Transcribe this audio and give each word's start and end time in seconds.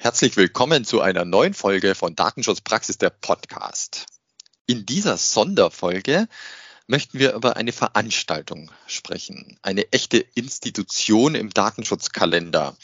Herzlich 0.00 0.36
willkommen 0.36 0.84
zu 0.84 1.00
einer 1.00 1.24
neuen 1.24 1.54
Folge 1.54 1.96
von 1.96 2.14
Datenschutzpraxis 2.14 2.98
der 2.98 3.10
Podcast. 3.10 4.06
In 4.64 4.86
dieser 4.86 5.16
Sonderfolge 5.16 6.28
möchten 6.86 7.18
wir 7.18 7.32
über 7.32 7.56
eine 7.56 7.72
Veranstaltung 7.72 8.70
sprechen, 8.86 9.58
eine 9.60 9.92
echte 9.92 10.18
Institution 10.18 11.34
im 11.34 11.50
Datenschutzkalender. 11.50 12.76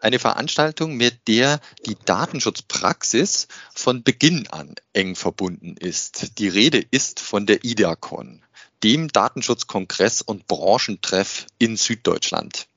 Eine 0.00 0.18
Veranstaltung, 0.18 0.96
mit 0.96 1.28
der 1.28 1.60
die 1.84 1.98
Datenschutzpraxis 2.02 3.46
von 3.74 4.02
Beginn 4.02 4.46
an 4.46 4.74
eng 4.94 5.16
verbunden 5.16 5.76
ist. 5.76 6.38
Die 6.38 6.48
Rede 6.48 6.82
ist 6.90 7.20
von 7.20 7.44
der 7.44 7.62
IDACON, 7.62 8.42
dem 8.82 9.08
Datenschutzkongress 9.08 10.22
und 10.22 10.46
Branchentreff 10.46 11.44
in 11.58 11.76
Süddeutschland. 11.76 12.68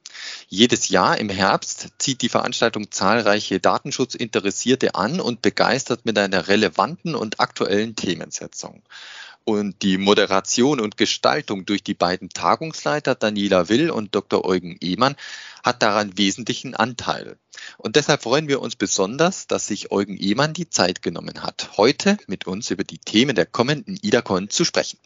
Jedes 0.48 0.90
Jahr 0.90 1.18
im 1.18 1.30
Herbst 1.30 1.90
zieht 1.98 2.22
die 2.22 2.30
Veranstaltung 2.30 2.92
zahlreiche 2.92 3.60
Datenschutzinteressierte 3.60 4.96
an 4.96 5.20
und 5.20 5.42
begeistert 5.42 6.06
mit 6.06 6.18
einer 6.18 6.48
relevanten 6.48 7.16
und 7.16 7.40
aktuellen 7.40 7.96
Themensetzung. 7.96 8.82
Und 9.44 9.82
die 9.82 9.98
Moderation 9.98 10.82
und 10.82 10.98
Gestaltung 10.98 11.66
durch 11.66 11.82
die 11.82 11.94
beiden 11.94 12.28
Tagungsleiter 12.28 13.16
Daniela 13.16 13.70
Will 13.70 13.90
und 13.92 14.14
Dr. 14.14 14.44
Eugen 14.44 14.76
Ehmann 14.82 15.16
hat 15.64 15.82
daran 15.82 16.18
wesentlichen 16.18 16.76
Anteil. 16.76 17.38
Und 17.78 17.96
deshalb 17.96 18.24
freuen 18.24 18.50
wir 18.50 18.62
uns 18.62 18.76
besonders, 18.76 19.48
dass 19.48 19.68
sich 19.68 19.90
Eugen 19.90 20.18
Ehmann 20.18 20.54
die 20.54 20.70
Zeit 20.70 21.02
genommen 21.02 21.44
hat, 21.44 21.78
heute 21.78 22.18
mit 22.28 22.46
uns 22.46 22.72
über 22.72 22.84
die 22.84 23.00
Themen 23.00 23.36
der 23.36 23.46
kommenden 23.46 23.98
IDACON 24.02 24.50
zu 24.50 24.66
sprechen. 24.66 25.00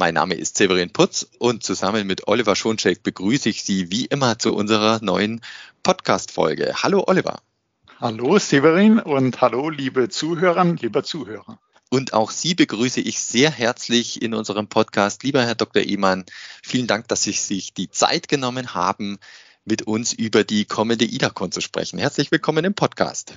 Mein 0.00 0.14
Name 0.14 0.36
ist 0.36 0.56
Severin 0.56 0.92
Putz 0.92 1.26
und 1.40 1.64
zusammen 1.64 2.06
mit 2.06 2.28
Oliver 2.28 2.54
Schoncheck 2.54 3.02
begrüße 3.02 3.48
ich 3.48 3.64
Sie 3.64 3.90
wie 3.90 4.04
immer 4.04 4.38
zu 4.38 4.54
unserer 4.54 5.00
neuen 5.02 5.40
Podcast-Folge. 5.82 6.72
Hallo 6.84 7.02
Oliver. 7.08 7.40
Hallo 7.98 8.38
Severin 8.38 9.00
und 9.00 9.40
hallo 9.40 9.70
liebe 9.70 10.08
Zuhörerinnen, 10.08 10.76
lieber 10.76 11.02
Zuhörer. 11.02 11.58
Und 11.90 12.12
auch 12.12 12.30
Sie 12.30 12.54
begrüße 12.54 13.00
ich 13.00 13.18
sehr 13.18 13.50
herzlich 13.50 14.22
in 14.22 14.34
unserem 14.34 14.68
Podcast. 14.68 15.24
Lieber 15.24 15.44
Herr 15.44 15.56
Dr. 15.56 15.82
Ehmann, 15.82 16.26
vielen 16.62 16.86
Dank, 16.86 17.08
dass 17.08 17.24
Sie 17.24 17.32
sich 17.32 17.74
die 17.74 17.90
Zeit 17.90 18.28
genommen 18.28 18.74
haben, 18.74 19.18
mit 19.64 19.82
uns 19.88 20.12
über 20.12 20.44
die 20.44 20.64
kommende 20.64 21.06
IDACON 21.06 21.50
zu 21.50 21.60
sprechen. 21.60 21.98
Herzlich 21.98 22.30
willkommen 22.30 22.64
im 22.64 22.74
Podcast. 22.74 23.36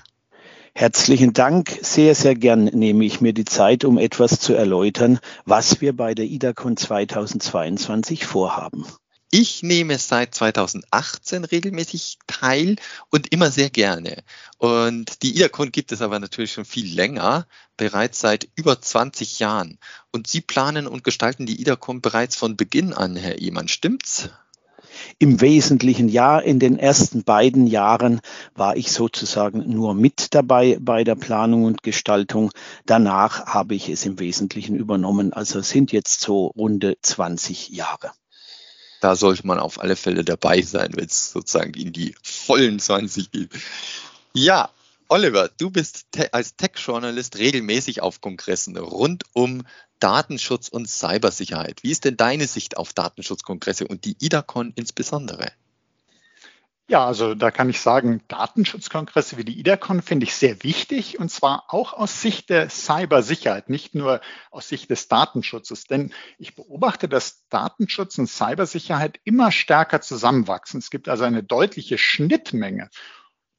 Herzlichen 0.74 1.34
Dank. 1.34 1.78
Sehr, 1.82 2.16
sehr 2.16 2.34
gern 2.34 2.66
nehme 2.66 3.04
ich 3.06 3.22
mir 3.22 3.34
die 3.34 3.46
Zeit, 3.46 3.84
um 3.84 3.98
etwas 3.98 4.40
zu 4.40 4.54
erläutern, 4.54 5.20
was 5.46 5.82
wir 5.82 5.96
bei 5.96 6.16
der 6.16 6.26
IDACON 6.26 6.78
2022 6.78 8.26
vorhaben. 8.26 8.86
Ich 9.34 9.64
nehme 9.64 9.98
seit 9.98 10.34
2018 10.36 11.46
regelmäßig 11.46 12.20
teil 12.28 12.76
und 13.10 13.32
immer 13.32 13.52
sehr 13.52 13.70
gerne. 13.70 14.24
Und 14.58 15.24
die 15.24 15.36
IDACON 15.36 15.72
gibt 15.72 15.92
es 15.92 16.02
aber 16.02 16.20
natürlich 16.20 16.54
schon 16.54 16.66
viel 16.66 16.94
länger, 16.94 17.48
bereits 17.78 18.20
seit 18.20 18.50
über 18.56 18.82
20 18.82 19.40
Jahren. 19.40 19.78
Und 20.12 20.28
Sie 20.28 20.42
planen 20.42 20.88
und 20.88 21.04
gestalten 21.04 21.46
die 21.46 21.62
IDACON 21.62 22.02
bereits 22.02 22.36
von 22.36 22.58
Beginn 22.58 22.94
an, 22.94 23.16
Herr 23.16 23.40
Ehmann. 23.40 23.68
Stimmt's? 23.68 24.30
Im 25.20 25.42
Wesentlichen 25.42 26.10
ja, 26.10 26.40
in 26.40 26.60
den 26.60 26.78
ersten 26.80 27.24
beiden 27.24 27.68
Jahren 27.68 28.22
war 28.56 28.76
ich 28.76 28.92
sozusagen 28.92 29.70
nur 29.70 29.94
mit 29.94 30.34
dabei 30.34 30.78
bei 30.80 31.04
der 31.04 31.16
Planung 31.16 31.66
und 31.66 31.84
Gestaltung. 31.84 32.52
Danach 32.86 33.46
habe 33.46 33.76
ich 33.76 33.90
es 33.90 34.06
im 34.06 34.20
Wesentlichen 34.20 34.76
übernommen. 34.76 35.34
Also 35.34 35.62
sind 35.62 35.92
jetzt 35.92 36.22
so 36.22 36.48
runde 36.48 36.98
20 37.02 37.70
Jahre. 37.70 38.12
Da 39.02 39.16
sollte 39.16 39.48
man 39.48 39.60
auf 39.60 39.82
alle 39.82 39.96
Fälle 39.96 40.24
dabei 40.24 40.62
sein, 40.62 40.92
wenn 40.96 41.06
es 41.06 41.32
sozusagen 41.32 41.74
in 41.74 41.92
die 41.92 42.16
vollen 42.22 42.80
20 42.80 43.32
geht. 43.32 43.50
Ja, 44.34 44.70
Oliver, 45.10 45.50
du 45.58 45.72
bist 45.72 46.06
als 46.32 46.56
Tech-Journalist 46.56 47.38
regelmäßig 47.38 48.02
auf 48.02 48.22
Kongressen 48.22 48.78
rund 48.78 49.24
um 49.34 49.64
Datenschutz 50.02 50.68
und 50.68 50.90
Cybersicherheit. 50.90 51.84
Wie 51.84 51.92
ist 51.92 52.04
denn 52.04 52.18
deine 52.18 52.48
Sicht 52.48 52.76
auf 52.76 52.92
Datenschutzkongresse 52.92 53.88
und 53.88 54.04
die 54.04 54.18
IDACON 54.20 54.74
insbesondere? 54.76 55.54
Ja, 56.92 57.06
also 57.06 57.36
da 57.36 57.52
kann 57.52 57.70
ich 57.70 57.80
sagen, 57.80 58.22
Datenschutzkongresse 58.28 59.38
wie 59.38 59.46
die 59.46 59.58
IDACON 59.58 60.02
finde 60.02 60.26
ich 60.26 60.36
sehr 60.36 60.62
wichtig 60.62 61.20
und 61.20 61.32
zwar 61.32 61.66
auch 61.70 61.94
aus 61.94 62.22
Sicht 62.22 62.50
der 62.50 62.70
Cybersicherheit, 62.70 63.70
nicht 63.70 63.96
nur 63.96 64.20
aus 64.50 64.68
Sicht 64.68 64.90
des 64.90 65.08
Datenschutzes. 65.08 65.86
Denn 65.86 66.12
ich 66.38 66.54
beobachte, 66.54 67.08
dass 67.08 67.48
Datenschutz 67.48 68.18
und 68.18 68.28
Cybersicherheit 68.28 69.22
immer 69.24 69.54
stärker 69.54 70.02
zusammenwachsen. 70.02 70.80
Es 70.80 70.90
gibt 70.90 71.08
also 71.08 71.24
eine 71.24 71.44
deutliche 71.44 71.98
Schnittmenge. 71.98 72.90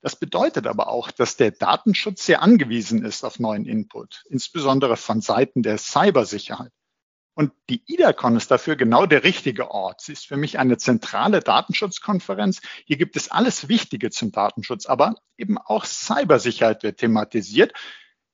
Das 0.03 0.17
bedeutet 0.17 0.67
aber 0.67 0.89
auch, 0.89 1.13
dass 1.13 1.37
der 1.37 1.53
Datenschutz 1.53 2.27
sehr 2.27 2.43
angewiesen 2.43 3.05
ist 3.05 3.25
auf 3.25 3.39
neuen 3.39 3.65
Input, 3.65 4.25
insbesondere 4.29 4.97
von 4.97 5.21
Seiten 5.21 5.63
der 5.63 5.79
Cybersicherheit. 5.79 6.73
Und 7.35 7.53
die 7.71 7.83
IDACON 7.87 8.37
ist 8.37 8.51
dafür 8.51 8.77
genau 8.77 9.07
der 9.07 9.25
richtige 9.25 9.71
Ort. 9.71 10.03
Sie 10.03 10.13
ist 10.13 10.27
für 10.27 10.37
mich 10.37 10.59
eine 10.59 10.77
zentrale 10.77 11.41
Datenschutzkonferenz. 11.41 12.61
Hier 12.85 12.99
gibt 12.99 13.17
es 13.17 13.31
alles 13.31 13.69
Wichtige 13.69 14.11
zum 14.11 14.33
Datenschutz, 14.33 14.87
aber 14.87 15.15
eben 15.39 15.57
auch 15.57 15.87
Cybersicherheit 15.87 16.83
wird 16.83 16.99
thematisiert, 16.99 17.73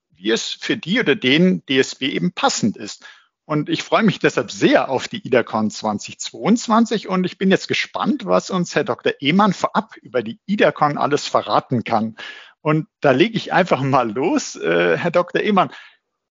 wie 0.08 0.30
es 0.30 0.50
für 0.50 0.76
die 0.76 0.98
oder 0.98 1.14
den 1.14 1.64
DSB 1.66 2.08
eben 2.08 2.32
passend 2.32 2.76
ist. 2.76 3.04
Und 3.48 3.70
ich 3.70 3.82
freue 3.82 4.03
mich 4.03 4.19
deshalb 4.19 4.50
sehr 4.50 4.91
auf 4.91 5.09
die 5.09 5.26
IDACON 5.26 5.70
2022 5.70 7.09
und 7.09 7.25
ich 7.25 7.38
bin 7.38 7.50
jetzt 7.50 7.66
gespannt, 7.66 8.26
was 8.26 8.50
uns 8.50 8.75
Herr 8.75 8.84
Dr. 8.84 9.14
Ehmann 9.20 9.54
vorab 9.54 9.97
über 10.03 10.22
die 10.22 10.38
IDACON 10.44 10.98
alles 10.98 11.26
verraten 11.26 11.82
kann. 11.82 12.16
Und 12.60 12.88
da 13.00 13.12
lege 13.12 13.38
ich 13.38 13.54
einfach 13.54 13.81
mal 13.81 14.12
los, 14.12 14.54
äh, 14.54 14.98
Herr 14.98 15.10
Dr. 15.10 15.41
Ehmann. 15.41 15.70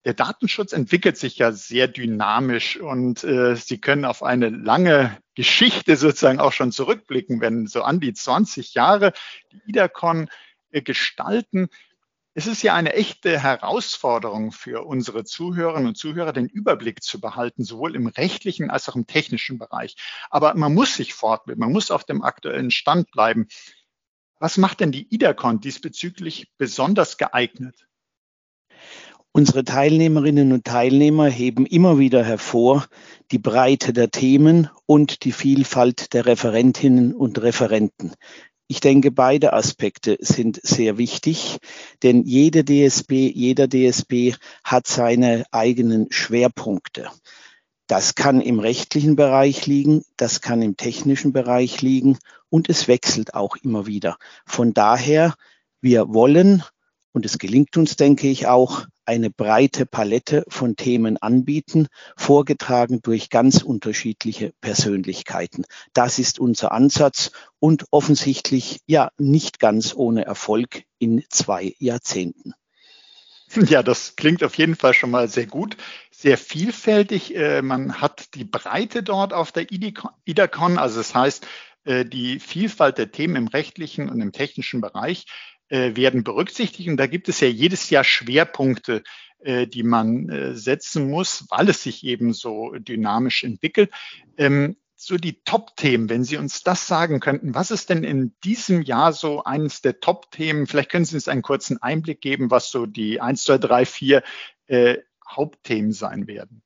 Der 0.05 0.13
Datenschutz 0.13 0.73
entwickelt 0.73 1.17
sich 1.17 1.39
ja 1.39 1.51
sehr 1.51 1.87
dynamisch 1.87 2.79
und 2.79 3.23
äh, 3.23 3.55
Sie 3.55 3.81
können 3.81 4.05
auf 4.05 4.21
eine 4.21 4.49
lange 4.49 5.17
Geschichte 5.33 5.95
sozusagen 5.97 6.39
auch 6.39 6.53
schon 6.53 6.71
zurückblicken, 6.71 7.41
wenn 7.41 7.65
so 7.65 7.81
an 7.81 7.99
die 7.99 8.13
20 8.13 8.75
Jahre 8.75 9.11
die 9.51 9.61
IDACON 9.69 10.29
äh, 10.69 10.83
gestalten. 10.83 11.69
Es 12.37 12.45
ist 12.45 12.61
ja 12.61 12.75
eine 12.75 12.93
echte 12.93 13.41
Herausforderung 13.41 14.51
für 14.51 14.85
unsere 14.85 15.23
Zuhörerinnen 15.23 15.87
und 15.87 15.97
Zuhörer, 15.97 16.33
den 16.33 16.45
Überblick 16.45 17.01
zu 17.01 17.19
behalten, 17.19 17.63
sowohl 17.63 17.95
im 17.95 18.05
rechtlichen 18.05 18.69
als 18.69 18.87
auch 18.87 18.95
im 18.95 19.07
technischen 19.07 19.57
Bereich. 19.57 19.95
Aber 20.29 20.53
man 20.53 20.71
muss 20.75 20.95
sich 20.95 21.15
fortbilden, 21.15 21.61
man 21.61 21.71
muss 21.71 21.89
auf 21.89 22.03
dem 22.03 22.21
aktuellen 22.21 22.69
Stand 22.69 23.09
bleiben. 23.09 23.47
Was 24.39 24.57
macht 24.57 24.81
denn 24.81 24.91
die 24.91 25.11
IDACON 25.11 25.61
diesbezüglich 25.61 26.51
besonders 26.59 27.17
geeignet? 27.17 27.87
Unsere 29.31 29.63
Teilnehmerinnen 29.63 30.51
und 30.51 30.65
Teilnehmer 30.65 31.29
heben 31.29 31.65
immer 31.65 31.97
wieder 31.97 32.23
hervor 32.23 32.85
die 33.31 33.39
Breite 33.39 33.93
der 33.93 34.11
Themen 34.11 34.69
und 34.85 35.23
die 35.23 35.31
Vielfalt 35.31 36.13
der 36.13 36.27
Referentinnen 36.27 37.15
und 37.15 37.41
Referenten. 37.41 38.13
Ich 38.69 38.81
denke, 38.81 39.11
beide 39.11 39.53
Aspekte 39.53 40.17
sind 40.19 40.59
sehr 40.61 40.97
wichtig, 40.97 41.59
denn 42.03 42.23
jede 42.23 42.65
DSB, 42.65 43.31
jeder 43.33 43.69
DSB 43.69 44.33
hat 44.63 44.87
seine 44.87 45.45
eigenen 45.51 46.07
Schwerpunkte. 46.11 47.09
Das 47.87 48.15
kann 48.15 48.41
im 48.41 48.59
rechtlichen 48.59 49.15
Bereich 49.15 49.65
liegen, 49.67 50.03
das 50.17 50.41
kann 50.41 50.61
im 50.61 50.75
technischen 50.75 51.31
Bereich 51.31 51.81
liegen 51.81 52.17
und 52.49 52.67
es 52.67 52.89
wechselt 52.89 53.33
auch 53.33 53.55
immer 53.55 53.87
wieder. 53.87 54.17
Von 54.45 54.73
daher, 54.73 55.35
wir 55.79 56.13
wollen, 56.13 56.61
und 57.13 57.25
es 57.25 57.37
gelingt 57.37 57.77
uns, 57.77 57.95
denke 57.95 58.27
ich, 58.27 58.47
auch, 58.47 58.85
eine 59.07 59.29
breite 59.29 59.85
Palette 59.85 60.43
von 60.49 60.75
Themen 60.75 61.17
anbieten, 61.17 61.87
vorgetragen 62.17 63.01
durch 63.01 63.29
ganz 63.29 63.63
unterschiedliche 63.63 64.53
Persönlichkeiten. 64.61 65.65
Das 65.93 66.19
ist 66.19 66.39
unser 66.39 66.71
Ansatz 66.71 67.31
und 67.59 67.85
offensichtlich 67.91 68.81
ja 68.85 69.11
nicht 69.17 69.59
ganz 69.59 69.95
ohne 69.95 70.25
Erfolg 70.25 70.83
in 70.99 71.23
zwei 71.29 71.73
Jahrzehnten. 71.79 72.53
Ja, 73.55 73.81
das 73.81 74.17
klingt 74.17 74.43
auf 74.43 74.55
jeden 74.55 74.75
Fall 74.75 74.93
schon 74.93 75.09
mal 75.09 75.29
sehr 75.29 75.45
gut, 75.45 75.77
sehr 76.11 76.37
vielfältig. 76.37 77.33
Äh, 77.33 77.61
man 77.61 78.01
hat 78.01 78.35
die 78.35 78.43
Breite 78.43 79.03
dort 79.03 79.31
auf 79.31 79.53
der 79.53 79.71
IDACON, 79.71 80.77
also 80.77 80.97
das 80.97 81.15
heißt, 81.15 81.47
äh, 81.85 82.05
die 82.05 82.39
Vielfalt 82.39 82.97
der 82.97 83.11
Themen 83.11 83.37
im 83.37 83.47
rechtlichen 83.47 84.09
und 84.09 84.19
im 84.19 84.33
technischen 84.33 84.81
Bereich 84.81 85.25
werden 85.69 86.23
berücksichtigt. 86.23 86.87
Und 86.87 86.97
da 86.97 87.07
gibt 87.07 87.27
es 87.27 87.41
ja 87.41 87.47
jedes 87.49 87.89
Jahr 87.89 88.05
Schwerpunkte, 88.05 89.03
äh, 89.39 89.67
die 89.67 89.83
man 89.83 90.29
äh, 90.29 90.55
setzen 90.55 91.09
muss, 91.09 91.45
weil 91.49 91.69
es 91.69 91.83
sich 91.83 92.03
eben 92.03 92.33
so 92.33 92.73
dynamisch 92.73 93.43
entwickelt. 93.43 93.91
Ähm, 94.35 94.77
so 94.95 95.17
die 95.17 95.43
Top-Themen, 95.43 96.09
wenn 96.09 96.23
Sie 96.23 96.37
uns 96.37 96.63
das 96.63 96.87
sagen 96.87 97.19
könnten, 97.19 97.53
was 97.53 97.69
ist 97.69 97.91
denn 97.91 98.03
in 98.03 98.33
diesem 98.43 98.81
Jahr 98.81 99.13
so 99.13 99.43
eines 99.43 99.81
der 99.81 99.99
Top-Themen? 99.99 100.65
Vielleicht 100.65 100.89
können 100.89 101.05
Sie 101.05 101.15
uns 101.15 101.27
einen 101.27 101.43
kurzen 101.43 101.79
Einblick 101.81 102.19
geben, 102.19 102.49
was 102.49 102.71
so 102.71 102.87
die 102.87 103.21
1, 103.21 103.43
2, 103.43 103.57
3, 103.59 103.85
4 103.85 104.23
äh, 104.65 104.97
Hauptthemen 105.29 105.91
sein 105.91 106.25
werden. 106.25 106.63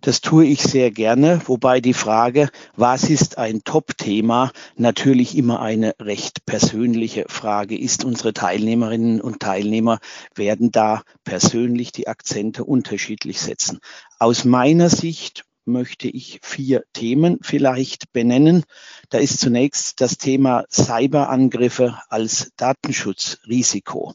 Das 0.00 0.20
tue 0.20 0.44
ich 0.44 0.62
sehr 0.62 0.90
gerne, 0.90 1.40
wobei 1.46 1.80
die 1.80 1.94
Frage, 1.94 2.48
was 2.74 3.10
ist 3.10 3.38
ein 3.38 3.62
Top-Thema, 3.64 4.52
natürlich 4.76 5.36
immer 5.36 5.60
eine 5.60 5.94
recht 6.00 6.46
persönliche 6.46 7.24
Frage 7.28 7.78
ist. 7.78 8.04
Unsere 8.04 8.32
Teilnehmerinnen 8.32 9.20
und 9.20 9.40
Teilnehmer 9.40 9.98
werden 10.34 10.70
da 10.70 11.02
persönlich 11.24 11.92
die 11.92 12.08
Akzente 12.08 12.64
unterschiedlich 12.64 13.40
setzen. 13.40 13.80
Aus 14.18 14.44
meiner 14.44 14.90
Sicht 14.90 15.44
möchte 15.66 16.08
ich 16.08 16.40
vier 16.42 16.84
Themen 16.92 17.38
vielleicht 17.42 18.12
benennen. 18.12 18.64
Da 19.10 19.18
ist 19.18 19.40
zunächst 19.40 20.00
das 20.00 20.16
Thema 20.16 20.64
Cyberangriffe 20.70 21.98
als 22.08 22.52
Datenschutzrisiko. 22.56 24.14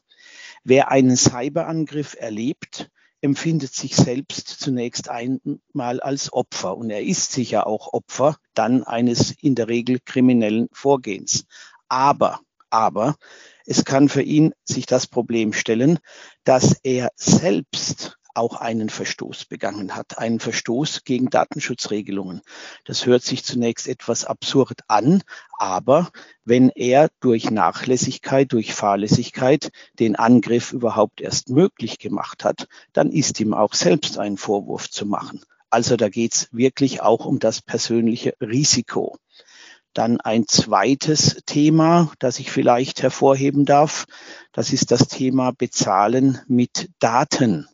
Wer 0.64 0.92
einen 0.92 1.18
Cyberangriff 1.18 2.16
erlebt, 2.20 2.90
empfindet 3.22 3.74
sich 3.74 3.96
selbst 3.96 4.48
zunächst 4.48 5.10
einmal 5.10 6.00
als 6.02 6.34
Opfer 6.34 6.76
und 6.76 6.90
er 6.90 7.04
ist 7.04 7.32
sicher 7.32 7.68
auch 7.68 7.94
Opfer 7.94 8.38
dann 8.54 8.84
eines 8.84 9.32
in 9.32 9.56
der 9.56 9.68
Regel 9.68 10.00
kriminellen 10.04 10.68
Vorgehens. 10.74 11.46
Aber, 11.88 12.42
aber 12.70 13.16
es 13.66 13.86
kann 13.86 14.10
für 14.10 14.24
ihn 14.24 14.54
sich 14.64 14.86
das 14.86 15.08
Problem 15.08 15.54
stellen, 15.54 16.00
dass 16.44 16.78
er 16.84 17.12
selbst 17.16 18.18
auch 18.36 18.56
einen 18.56 18.90
Verstoß 18.90 19.46
begangen 19.46 19.96
hat, 19.96 20.18
einen 20.18 20.40
Verstoß 20.40 21.04
gegen 21.04 21.30
Datenschutzregelungen. 21.30 22.42
Das 22.86 23.06
hört 23.06 23.24
sich 23.24 23.44
zunächst 23.44 23.88
etwas 23.88 24.26
absurd 24.26 24.80
an, 24.88 25.24
aber 25.58 26.12
wenn 26.46 26.70
er 26.70 27.10
durch 27.20 27.52
Nachlässigkeit, 27.52 28.52
durch 28.52 28.74
Fahrlässigkeit 28.74 29.72
den 30.00 30.16
Angriff 30.16 30.74
überhaupt 30.74 31.22
erst 31.22 31.50
möglich 31.50 32.00
gemacht 32.00 32.44
hat, 32.44 32.68
dann 32.94 33.12
ist 33.12 33.40
ihm 33.40 33.54
auch 33.54 33.74
selbst 33.74 34.18
ein 34.18 34.38
Vorwurf 34.38 34.90
zu 34.90 35.06
machen. 35.06 35.42
Also 35.70 35.96
da 35.96 36.10
geht 36.10 36.34
es 36.36 36.48
wirklich 36.52 37.02
auch 37.02 37.26
um 37.26 37.40
das 37.40 37.62
persönliche 37.62 38.34
Risiko. 38.42 39.18
Dann 39.94 40.22
ein 40.22 40.48
zweites 40.48 41.42
Thema, 41.46 42.12
das 42.20 42.40
ich 42.40 42.52
vielleicht 42.52 43.04
hervorheben 43.04 43.66
darf, 43.66 44.06
das 44.54 44.72
ist 44.72 44.92
das 44.92 45.08
Thema 45.08 45.52
Bezahlen 45.52 46.40
mit 46.48 46.90
Daten 47.00 47.68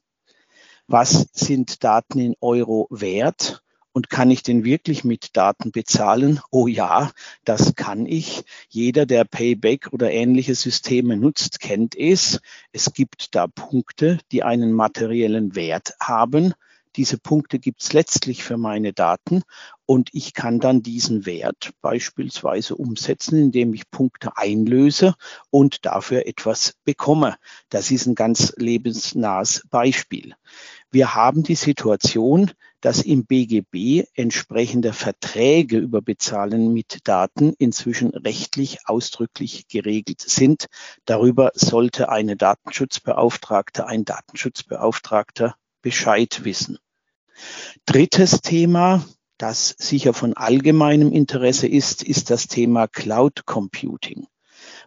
was 0.87 1.27
sind 1.33 1.83
Daten 1.83 2.19
in 2.19 2.35
Euro 2.41 2.87
wert 2.89 3.61
und 3.91 4.09
kann 4.09 4.29
ich 4.29 4.43
denn 4.43 4.63
wirklich 4.63 5.03
mit 5.03 5.35
Daten 5.35 5.71
bezahlen? 5.71 6.39
Oh 6.51 6.67
ja, 6.67 7.11
das 7.45 7.75
kann 7.75 8.05
ich. 8.05 8.43
Jeder, 8.69 9.05
der 9.05 9.25
Payback 9.25 9.91
oder 9.91 10.11
ähnliche 10.11 10.55
Systeme 10.55 11.17
nutzt, 11.17 11.59
kennt 11.59 11.95
es. 11.95 12.39
Es 12.71 12.93
gibt 12.93 13.35
da 13.35 13.47
Punkte, 13.47 14.19
die 14.31 14.43
einen 14.43 14.71
materiellen 14.71 15.55
Wert 15.55 15.95
haben. 15.99 16.53
Diese 16.97 17.19
Punkte 17.19 17.59
gibt 17.59 17.83
es 17.83 17.93
letztlich 17.93 18.43
für 18.43 18.57
meine 18.57 18.91
Daten 18.91 19.43
und 19.85 20.09
ich 20.13 20.33
kann 20.33 20.59
dann 20.59 20.81
diesen 20.81 21.27
Wert 21.27 21.69
beispielsweise 21.81 22.75
umsetzen, 22.75 23.37
indem 23.37 23.71
ich 23.75 23.91
Punkte 23.91 24.35
einlöse 24.35 25.13
und 25.51 25.85
dafür 25.85 26.25
etwas 26.25 26.73
bekomme. 26.85 27.35
Das 27.69 27.91
ist 27.91 28.07
ein 28.07 28.15
ganz 28.15 28.53
lebensnahes 28.57 29.61
Beispiel. 29.69 30.33
Wir 30.89 31.13
haben 31.13 31.43
die 31.43 31.53
Situation, 31.53 32.51
dass 32.81 33.03
im 33.03 33.27
BGB 33.27 34.07
entsprechende 34.15 34.91
Verträge 34.91 35.77
über 35.77 36.01
Bezahlen 36.01 36.73
mit 36.73 37.07
Daten 37.07 37.53
inzwischen 37.59 38.09
rechtlich 38.09 38.79
ausdrücklich 38.85 39.67
geregelt 39.67 40.21
sind. 40.21 40.65
Darüber 41.05 41.51
sollte 41.53 42.09
eine 42.09 42.37
Datenschutzbeauftragte, 42.37 43.85
ein 43.85 44.03
Datenschutzbeauftragter 44.03 45.55
Bescheid 45.83 46.43
wissen. 46.43 46.79
Drittes 47.85 48.41
Thema, 48.41 49.05
das 49.37 49.75
sicher 49.77 50.13
von 50.13 50.33
allgemeinem 50.33 51.11
Interesse 51.11 51.67
ist, 51.67 52.03
ist 52.03 52.29
das 52.29 52.47
Thema 52.47 52.87
Cloud 52.87 53.45
Computing. 53.45 54.27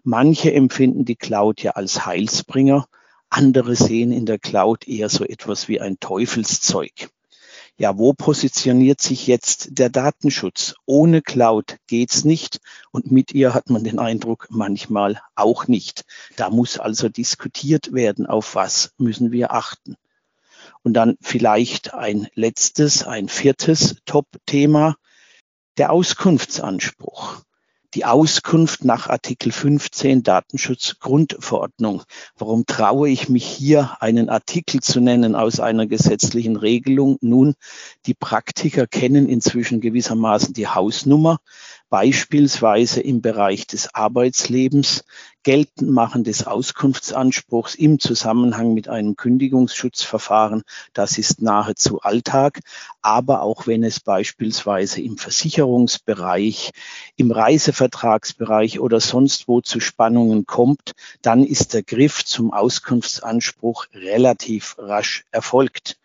Manche 0.02 0.52
empfinden 0.52 1.05
die 1.05 1.17
Cloud 1.17 1.62
ja 1.62 1.73
als 1.73 2.06
Heilsbringer 2.06 2.87
andere 3.31 3.76
sehen 3.76 4.11
in 4.11 4.26
der 4.26 4.38
Cloud 4.38 4.88
eher 4.88 5.08
so 5.08 5.25
etwas 5.25 5.69
wie 5.69 5.81
ein 5.81 6.00
Teufelszeug. 6.00 7.11
Ja, 7.79 7.97
wo 7.97 8.12
positioniert 8.12 9.00
sich 9.00 9.26
jetzt 9.26 9.79
der 9.79 9.88
Datenschutz? 9.88 10.75
Ohne 10.85 11.23
Cloud 11.23 11.79
geht's 11.87 12.25
nicht 12.25 12.58
und 12.91 13.11
mit 13.11 13.32
ihr 13.32 13.55
hat 13.55 13.70
man 13.70 13.85
den 13.85 13.99
Eindruck 13.99 14.49
manchmal 14.50 15.23
auch 15.35 15.67
nicht. 15.67 16.05
Da 16.37 16.50
muss 16.50 16.79
also 16.79 17.08
diskutiert 17.08 17.94
werden, 17.94 18.26
auf 18.26 18.55
was 18.55 18.93
müssen 18.99 19.32
wir 19.32 19.52
achten. 19.52 19.97
Und 20.82 20.94
dann 20.94 21.17
vielleicht 21.21 21.94
ein 21.94 22.29
letztes, 22.35 23.06
ein 23.06 23.29
viertes 23.29 23.97
Top-Thema, 24.06 24.97
der 25.77 25.93
Auskunftsanspruch 25.93 27.43
die 27.94 28.05
Auskunft 28.05 28.85
nach 28.85 29.09
Artikel 29.09 29.50
15 29.50 30.23
Datenschutzgrundverordnung. 30.23 32.05
Warum 32.37 32.65
traue 32.67 33.09
ich 33.09 33.29
mich 33.29 33.44
hier 33.44 33.97
einen 34.00 34.29
Artikel 34.29 34.81
zu 34.81 35.00
nennen 35.00 35.35
aus 35.35 35.59
einer 35.59 35.87
gesetzlichen 35.87 36.56
Regelung? 36.56 37.19
Nun, 37.21 37.55
die 38.06 38.15
Praktiker 38.15 38.87
kennen 38.87 39.29
inzwischen 39.29 39.81
gewissermaßen 39.81 40.55
die 40.55 40.69
Hausnummer 40.69 41.38
beispielsweise 41.90 43.00
im 43.00 43.20
Bereich 43.20 43.66
des 43.66 43.94
Arbeitslebens, 43.94 45.04
geltend 45.42 45.90
machen 45.90 46.22
des 46.22 46.46
Auskunftsanspruchs 46.46 47.75
im 47.75 47.98
Zusammenhang 47.98 48.75
mit 48.75 48.88
einem 48.88 49.16
Kündigungsschutzverfahren, 49.16 50.62
das 50.92 51.19
ist 51.19 51.42
nahezu 51.42 52.00
Alltag, 52.00 52.60
aber 53.02 53.42
auch 53.42 53.66
wenn 53.66 53.82
es 53.82 54.00
beispielsweise 54.00 55.02
im 55.02 55.19
Versicherungsbereich, 55.19 56.70
im 57.16 57.32
Reisevertragsbereich 57.32 58.78
oder 58.81 59.00
sonst 59.00 59.48
wo 59.48 59.60
zu 59.60 59.81
Spannungen 59.81 60.46
kommt, 60.46 60.92
dann 61.22 61.42
ist 61.44 61.75
der 61.75 61.82
Griff 61.82 62.25
zum 62.25 62.52
Auskunftsanspruch 62.52 63.87
relativ 63.94 64.76
rasch 64.78 65.25
erfolgt 65.32 65.98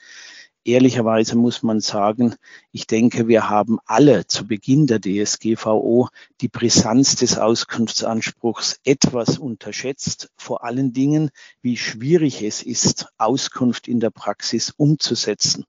ehrlicherweise 0.65 1.37
muss 1.37 1.63
man 1.63 1.79
sagen, 1.79 2.35
ich 2.71 2.87
denke, 2.87 3.27
wir 3.27 3.49
haben 3.49 3.77
alle 3.85 4.27
zu 4.27 4.47
Beginn 4.47 4.87
der 4.87 4.99
DSGVO 4.99 6.09
die 6.41 6.47
Brisanz 6.49 7.15
des 7.15 7.37
Auskunftsanspruchs 7.37 8.79
etwas 8.83 9.37
unterschätzt. 9.37 10.31
Vor 10.35 10.63
allen 10.63 10.91
Dingen, 10.91 11.29
wie 11.61 11.77
schwierig 11.77 12.41
es 12.41 12.63
ist, 12.63 13.07
Auskunft 13.17 13.87
in 13.87 13.99
der 13.99 14.09
Praxis 14.09 14.73
umzusetzen. 14.75 15.65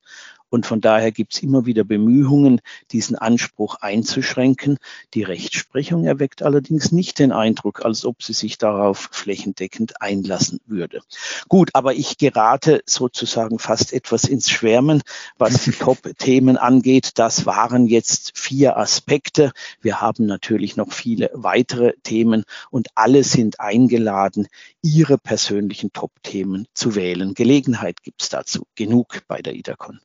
Und 0.48 0.66
von 0.66 0.80
daher 0.80 1.12
gibt 1.12 1.34
es 1.34 1.42
immer 1.42 1.66
wieder 1.66 1.84
Bemühungen, 1.84 2.60
diesen 2.92 3.16
Anspruch 3.16 3.76
einzuschränken. 3.80 4.78
Die 5.14 5.24
Rechtsprechung 5.24 6.04
erweckt 6.04 6.42
allerdings 6.42 6.92
nicht 6.92 7.18
den 7.18 7.32
Eindruck, 7.32 7.84
als 7.84 8.04
ob 8.04 8.22
sie 8.22 8.32
sich 8.32 8.58
darauf 8.58 9.08
flächendeckend 9.10 10.00
einlassen 10.00 10.60
würde. 10.66 11.00
Gut, 11.48 11.70
aber 11.74 11.94
ich 11.94 12.16
gerate 12.18 12.82
sozusagen 12.86 13.58
fast 13.58 13.92
etwas 13.92 14.24
ins 14.24 14.48
Schwärmen, 14.50 15.02
was 15.36 15.64
die 15.64 15.72
Top-Themen 15.72 16.56
angeht. 16.56 17.12
Das 17.16 17.46
waren 17.46 17.86
jetzt 17.86 18.38
vier 18.38 18.76
Aspekte. 18.76 19.52
Wir 19.80 20.00
haben 20.00 20.26
natürlich 20.26 20.76
noch 20.76 20.92
viele 20.92 21.30
weitere 21.32 21.94
Themen 22.02 22.44
und 22.70 22.88
alle 22.94 23.24
sind 23.24 23.60
eingeladen, 23.60 24.46
ihre 24.82 25.18
persönlichen 25.18 25.92
Top-Themen 25.92 26.66
zu 26.74 26.94
wählen. 26.94 27.34
Gelegenheit 27.34 28.02
gibt 28.02 28.22
es 28.22 28.28
dazu 28.28 28.66
genug 28.74 29.22
bei 29.26 29.42
der 29.42 29.54
IDACON. 29.54 30.00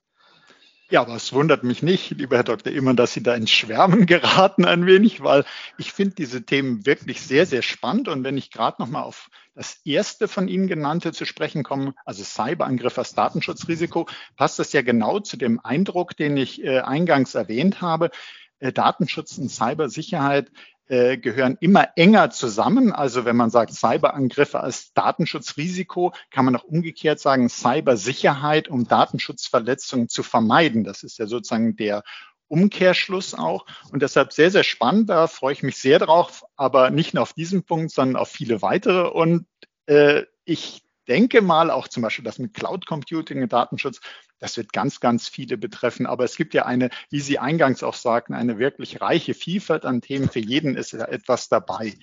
Ja, 0.91 0.99
aber 1.03 1.15
es 1.15 1.31
wundert 1.31 1.63
mich 1.63 1.81
nicht, 1.81 2.11
lieber 2.11 2.35
Herr 2.35 2.43
Dr. 2.43 2.73
Immer, 2.73 2.93
dass 2.93 3.13
Sie 3.13 3.23
da 3.23 3.33
ins 3.33 3.49
Schwärmen 3.49 4.05
geraten 4.05 4.65
ein 4.65 4.85
wenig, 4.85 5.23
weil 5.23 5.45
ich 5.77 5.93
finde 5.93 6.15
diese 6.15 6.45
Themen 6.45 6.85
wirklich 6.85 7.21
sehr, 7.21 7.45
sehr 7.45 7.61
spannend. 7.61 8.09
Und 8.09 8.25
wenn 8.25 8.35
ich 8.35 8.51
gerade 8.51 8.81
nochmal 8.81 9.03
auf 9.03 9.29
das 9.55 9.79
erste 9.85 10.27
von 10.27 10.49
Ihnen 10.49 10.67
genannte 10.67 11.13
zu 11.13 11.25
sprechen 11.25 11.63
komme, 11.63 11.93
also 12.03 12.25
Cyberangriff 12.25 12.97
als 12.97 13.13
Datenschutzrisiko, 13.13 14.05
passt 14.35 14.59
das 14.59 14.73
ja 14.73 14.81
genau 14.81 15.21
zu 15.21 15.37
dem 15.37 15.61
Eindruck, 15.63 16.17
den 16.17 16.35
ich 16.35 16.61
äh, 16.61 16.81
eingangs 16.81 17.35
erwähnt 17.35 17.79
habe. 17.79 18.11
Äh, 18.59 18.73
Datenschutz 18.73 19.37
und 19.37 19.49
Cybersicherheit 19.49 20.51
äh, 20.91 21.17
gehören 21.17 21.57
immer 21.61 21.87
enger 21.95 22.31
zusammen. 22.31 22.91
Also 22.91 23.23
wenn 23.23 23.37
man 23.37 23.49
sagt 23.49 23.73
Cyberangriffe 23.73 24.59
als 24.59 24.91
Datenschutzrisiko, 24.93 26.11
kann 26.31 26.43
man 26.43 26.53
auch 26.57 26.65
umgekehrt 26.65 27.21
sagen 27.21 27.47
Cybersicherheit, 27.47 28.67
um 28.67 28.85
Datenschutzverletzungen 28.85 30.09
zu 30.09 30.21
vermeiden. 30.21 30.83
Das 30.83 31.03
ist 31.03 31.17
ja 31.17 31.27
sozusagen 31.27 31.77
der 31.77 32.03
Umkehrschluss 32.49 33.33
auch. 33.33 33.65
Und 33.93 34.01
deshalb 34.01 34.33
sehr, 34.33 34.51
sehr 34.51 34.65
spannend. 34.65 35.09
Da 35.09 35.27
freue 35.27 35.53
ich 35.53 35.63
mich 35.63 35.77
sehr 35.77 35.97
drauf, 35.97 36.43
aber 36.57 36.89
nicht 36.89 37.13
nur 37.13 37.23
auf 37.23 37.31
diesen 37.31 37.63
Punkt, 37.63 37.91
sondern 37.91 38.17
auf 38.17 38.27
viele 38.27 38.61
weitere. 38.61 39.07
Und 39.07 39.45
äh, 39.85 40.23
ich 40.43 40.83
denke 41.11 41.41
mal 41.41 41.71
auch 41.71 41.89
zum 41.89 42.03
Beispiel 42.03 42.23
das 42.23 42.39
mit 42.39 42.53
Cloud 42.53 42.85
Computing 42.85 43.43
und 43.43 43.51
Datenschutz, 43.51 43.99
das 44.39 44.55
wird 44.55 44.71
ganz, 44.71 45.01
ganz 45.01 45.27
viele 45.27 45.57
betreffen. 45.57 46.05
Aber 46.05 46.23
es 46.23 46.37
gibt 46.37 46.53
ja 46.53 46.65
eine, 46.65 46.89
wie 47.09 47.19
Sie 47.19 47.37
eingangs 47.37 47.83
auch 47.83 47.95
sagten, 47.95 48.33
eine 48.33 48.59
wirklich 48.59 49.01
reiche 49.01 49.33
Vielfalt 49.33 49.83
an 49.83 49.99
Themen. 49.99 50.29
Für 50.29 50.39
jeden 50.39 50.77
ist 50.77 50.93
ja 50.93 51.03
etwas 51.05 51.49
dabei. 51.49 51.97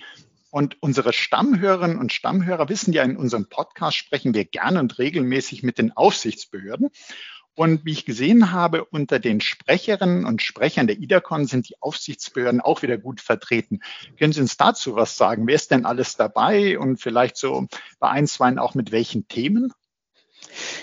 Und 0.51 0.77
unsere 0.79 1.11
Stammhörerinnen 1.11 1.97
und 1.97 2.13
Stammhörer 2.13 2.69
wissen 2.69 2.93
ja, 2.93 3.01
in 3.01 3.17
unserem 3.17 3.49
Podcast 3.49 3.97
sprechen 3.97 4.35
wir 4.35 4.45
gerne 4.45 4.79
und 4.79 4.99
regelmäßig 4.99 5.63
mit 5.63 5.79
den 5.79 5.91
Aufsichtsbehörden. 5.91 6.89
Und 7.59 7.83
wie 7.83 7.91
ich 7.91 8.05
gesehen 8.05 8.53
habe, 8.53 8.85
unter 8.85 9.19
den 9.19 9.41
Sprecherinnen 9.41 10.23
und 10.23 10.41
Sprechern 10.41 10.87
der 10.87 10.97
IDACON 10.97 11.45
sind 11.45 11.67
die 11.67 11.75
Aufsichtsbehörden 11.81 12.61
auch 12.61 12.83
wieder 12.83 12.97
gut 12.97 13.19
vertreten. 13.19 13.81
Können 14.17 14.31
Sie 14.31 14.39
uns 14.39 14.55
dazu 14.55 14.95
was 14.95 15.17
sagen? 15.17 15.45
Wer 15.45 15.55
ist 15.55 15.69
denn 15.69 15.85
alles 15.85 16.15
dabei 16.15 16.79
und 16.79 17.01
vielleicht 17.01 17.35
so 17.35 17.67
bei 17.99 18.11
ein, 18.11 18.27
zwei 18.27 18.57
auch 18.57 18.75
mit 18.75 18.93
welchen 18.93 19.27
Themen? 19.27 19.73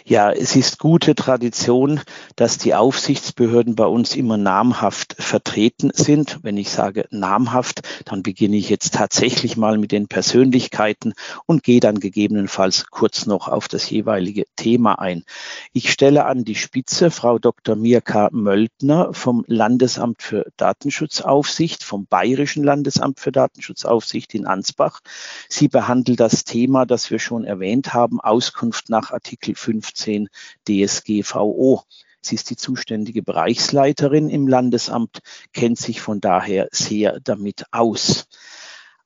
Ja, 0.04 0.30
es 0.30 0.56
ist 0.56 0.78
gute 0.78 1.14
Tradition, 1.14 2.00
dass 2.36 2.58
die 2.58 2.74
Aufsichtsbehörden 2.74 3.74
bei 3.74 3.86
uns 3.86 4.14
immer 4.14 4.36
namhaft 4.36 5.16
vertreten 5.18 5.90
sind. 5.92 6.38
Wenn 6.42 6.56
ich 6.56 6.70
sage 6.70 7.06
namhaft, 7.10 7.82
dann 8.04 8.22
beginne 8.22 8.56
ich 8.56 8.68
jetzt 8.68 8.94
tatsächlich 8.94 9.56
mal 9.56 9.78
mit 9.78 9.92
den 9.92 10.08
Persönlichkeiten 10.08 11.14
und 11.46 11.62
gehe 11.62 11.80
dann 11.80 12.00
gegebenenfalls 12.00 12.86
kurz 12.90 13.26
noch 13.26 13.48
auf 13.48 13.68
das 13.68 13.90
jeweilige 13.90 14.44
Thema 14.56 14.98
ein. 14.98 15.24
Ich 15.72 15.90
stelle 15.90 16.26
an 16.26 16.44
die 16.44 16.54
Spitze 16.54 17.10
Frau 17.10 17.38
Dr. 17.38 17.76
Mirka 17.76 18.28
Möldner 18.32 19.12
vom 19.12 19.44
Landesamt 19.46 20.22
für 20.22 20.46
Datenschutzaufsicht, 20.56 21.82
vom 21.82 22.06
Bayerischen 22.06 22.64
Landesamt 22.64 23.20
für 23.20 23.32
Datenschutzaufsicht 23.32 24.34
in 24.34 24.46
Ansbach. 24.46 25.00
Sie 25.48 25.68
behandelt 25.68 26.20
das 26.20 26.44
Thema, 26.44 26.86
das 26.86 27.10
wir 27.10 27.18
schon 27.18 27.44
erwähnt 27.44 27.94
haben, 27.94 28.20
Auskunft 28.20 28.88
nach 28.88 29.10
Artikel 29.10 29.54
15 29.66 30.28
DSGVO. 30.68 31.82
Sie 32.20 32.36
ist 32.36 32.50
die 32.50 32.56
zuständige 32.56 33.22
Bereichsleiterin 33.22 34.30
im 34.30 34.46
Landesamt, 34.46 35.18
kennt 35.52 35.78
sich 35.78 36.00
von 36.00 36.20
daher 36.20 36.68
sehr 36.70 37.18
damit 37.20 37.64
aus. 37.72 38.28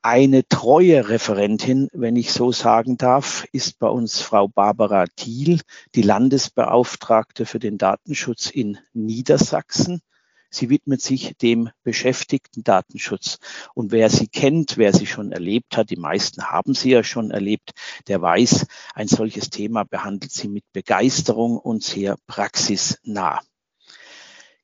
Eine 0.02 0.46
treue 0.46 1.08
Referentin, 1.08 1.88
wenn 1.92 2.16
ich 2.16 2.32
so 2.32 2.52
sagen 2.52 2.98
darf, 2.98 3.46
ist 3.52 3.78
bei 3.78 3.88
uns 3.88 4.20
Frau 4.20 4.48
Barbara 4.48 5.06
Thiel, 5.16 5.60
die 5.94 6.02
Landesbeauftragte 6.02 7.46
für 7.46 7.58
den 7.58 7.78
Datenschutz 7.78 8.50
in 8.50 8.78
Niedersachsen. 8.92 10.02
Sie 10.50 10.68
widmet 10.68 11.00
sich 11.00 11.36
dem 11.40 11.70
beschäftigten 11.82 12.64
Datenschutz. 12.64 13.38
Und 13.74 13.92
wer 13.92 14.10
sie 14.10 14.28
kennt, 14.28 14.76
wer 14.76 14.92
sie 14.92 15.06
schon 15.06 15.32
erlebt 15.32 15.76
hat, 15.76 15.90
die 15.90 15.96
meisten 15.96 16.44
haben 16.44 16.74
sie 16.74 16.90
ja 16.90 17.04
schon 17.04 17.30
erlebt, 17.30 17.72
der 18.08 18.20
weiß, 18.20 18.66
ein 18.94 19.08
solches 19.08 19.50
Thema 19.50 19.84
behandelt 19.84 20.32
sie 20.32 20.48
mit 20.48 20.64
Begeisterung 20.72 21.56
und 21.56 21.82
sehr 21.82 22.16
praxisnah. 22.26 23.40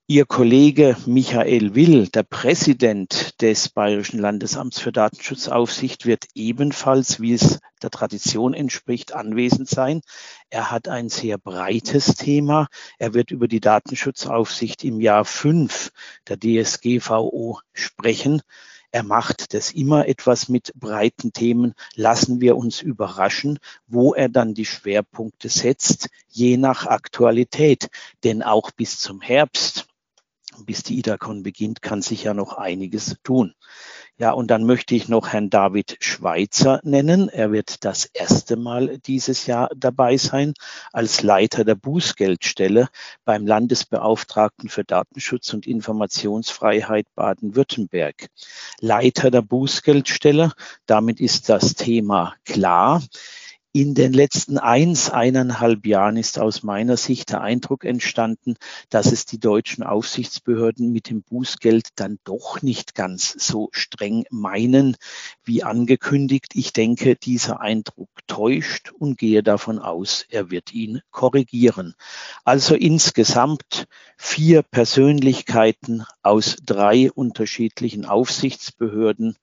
Ihr 0.08 0.25
Kollege 0.25 0.96
Michael 1.06 1.75
Will, 1.75 2.06
der 2.06 2.22
Präsident 2.22 3.42
des 3.42 3.68
Bayerischen 3.68 4.20
Landesamts 4.20 4.78
für 4.78 4.92
Datenschutzaufsicht, 4.92 6.06
wird 6.06 6.26
ebenfalls, 6.36 7.20
wie 7.20 7.32
es 7.32 7.58
der 7.82 7.90
Tradition 7.90 8.54
entspricht, 8.54 9.14
anwesend 9.14 9.68
sein. 9.68 10.02
Er 10.48 10.70
hat 10.70 10.86
ein 10.86 11.08
sehr 11.08 11.38
breites 11.38 12.14
Thema. 12.14 12.68
Er 13.00 13.14
wird 13.14 13.32
über 13.32 13.48
die 13.48 13.58
Datenschutzaufsicht 13.58 14.84
im 14.84 15.00
Jahr 15.00 15.25
fünf 15.25 15.90
der 16.28 16.38
DSGVO 16.38 17.58
sprechen. 17.72 18.42
Er 18.92 19.02
macht 19.02 19.54
das 19.54 19.72
immer 19.72 20.06
etwas 20.06 20.48
mit 20.48 20.72
breiten 20.76 21.32
Themen. 21.32 21.75
Lassen 21.96 22.40
wir 22.40 22.56
uns 22.56 22.80
überraschen, 22.80 23.58
wo 23.88 24.14
er 24.14 24.28
dann 24.28 24.54
die 24.54 24.66
Schwerpunkte 24.66 25.48
setzt, 25.48 26.10
je 26.28 26.58
nach 26.58 26.86
Aktualität. 26.86 27.88
Denn 28.22 28.44
auch 28.44 28.70
bis 28.70 29.00
zum 29.00 29.20
Herbst 29.20 29.88
bis 30.64 30.82
die 30.82 30.98
IDACON 30.98 31.42
beginnt, 31.42 31.82
kann 31.82 32.02
sich 32.02 32.25
ja 32.25 32.34
noch 32.34 32.54
einiges 32.54 33.16
tun. 33.22 33.54
Ja, 34.18 34.30
und 34.30 34.50
dann 34.50 34.64
möchte 34.64 34.94
ich 34.94 35.10
noch 35.10 35.28
Herrn 35.28 35.50
David 35.50 35.98
Schweitzer 36.00 36.80
nennen. 36.84 37.28
Er 37.28 37.52
wird 37.52 37.84
das 37.84 38.06
erste 38.06 38.56
Mal 38.56 38.96
dieses 38.98 39.44
Jahr 39.44 39.68
dabei 39.76 40.16
sein 40.16 40.54
als 40.90 41.22
Leiter 41.22 41.66
der 41.66 41.75
Bußgeldstelle 41.75 42.88
beim 43.26 43.46
Landesbeauftragten 43.46 44.70
für 44.70 44.84
Datenschutz 44.84 45.52
und 45.52 45.66
Informationsfreiheit 45.66 47.06
Baden-Württemberg. 47.14 48.28
Leiter 48.80 49.30
der 49.30 49.42
Bußgeldstelle, 49.42 50.52
damit 50.86 51.20
ist 51.20 51.50
das 51.50 51.75
Thema 51.75 52.34
klar. 52.46 53.02
In 53.76 53.92
den 53.92 54.14
letzten 54.14 54.56
eins, 54.56 55.11
eineinhalb 55.11 55.85
Jahren 55.85 56.16
ist 56.16 56.38
aus 56.38 56.62
meiner 56.62 56.97
Sicht 56.97 57.28
der 57.28 57.42
Eindruck 57.42 57.85
entstanden, 57.85 58.54
dass 58.88 59.12
es 59.12 59.26
die 59.26 59.38
deutschen 59.38 59.85
Aufsichtsbehörden 59.85 60.92
mit 60.92 61.11
dem 61.11 61.23
Bußgeld 61.23 61.88
dann 61.97 62.18
doch 62.25 62.62
nicht 62.62 62.95
ganz 62.95 63.37
so 63.38 63.68
streng 63.73 64.25
meinen 64.30 64.97
wie 65.45 65.62
angekündigt. 65.62 66.52
Ich 66.54 66.73
denke, 66.73 67.16
dieser 67.16 67.61
Eindruck 67.61 68.09
täuscht 68.26 68.92
und 68.99 69.18
gehe 69.18 69.42
davon 69.42 69.78
aus, 69.78 70.25
er 70.30 70.50
wird 70.50 70.73
ihn 70.73 71.02
korrigieren. 71.11 71.97
Also 72.45 72.75
insgesamt 72.76 73.88
vier 74.16 74.62
Persönlichkeiten 74.62 76.06
aus 76.23 76.56
drei 76.64 77.12
unterschiedlichen 77.12 78.06
Aufsichtsbehörden. 78.06 79.37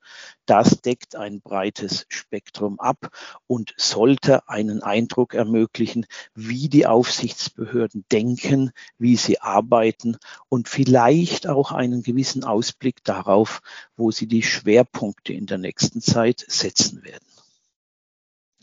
Das 0.48 0.82
deckt 0.82 1.16
ein 1.16 1.40
breites 1.40 2.08
Spektrum 2.10 2.80
ab 2.80 3.10
und 3.46 3.74
sollte 3.78 4.23
einen 4.30 4.84
Eindruck 4.84 5.34
ermöglichen, 5.34 6.06
wie 6.34 6.70
die 6.70 6.86
Aufsichtsbehörden 6.86 8.06
denken, 8.12 8.72
wie 8.98 9.15
sie 9.15 9.39
arbeiten 9.42 10.18
und 10.50 10.70
vielleicht 10.70 11.48
auch 11.48 11.72
einen 11.72 12.03
gewissen 12.03 12.44
Ausblick 12.44 13.03
darauf, 13.03 13.62
wo 13.96 14.12
sie 14.12 14.27
die 14.27 14.44
Schwerpunkte 14.44 15.34
in 15.34 15.46
der 15.46 15.58
nächsten 15.58 16.01
Zeit 16.01 16.46
setzen 16.48 17.03
werden. 17.03 17.25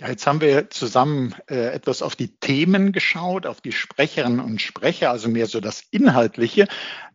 Jetzt 0.08 0.26
haben 0.26 0.40
wir 0.40 0.70
zusammen 0.70 1.34
äh, 1.50 1.74
etwas 1.74 2.00
auf 2.00 2.16
die 2.16 2.28
Themen 2.28 2.92
geschaut, 2.92 3.44
auf 3.44 3.60
die 3.60 3.72
Sprecherinnen 3.72 4.40
und 4.40 4.62
Sprecher, 4.62 5.10
also 5.10 5.28
mehr 5.28 5.46
so 5.46 5.60
das 5.60 5.82
Inhaltliche. 5.90 6.68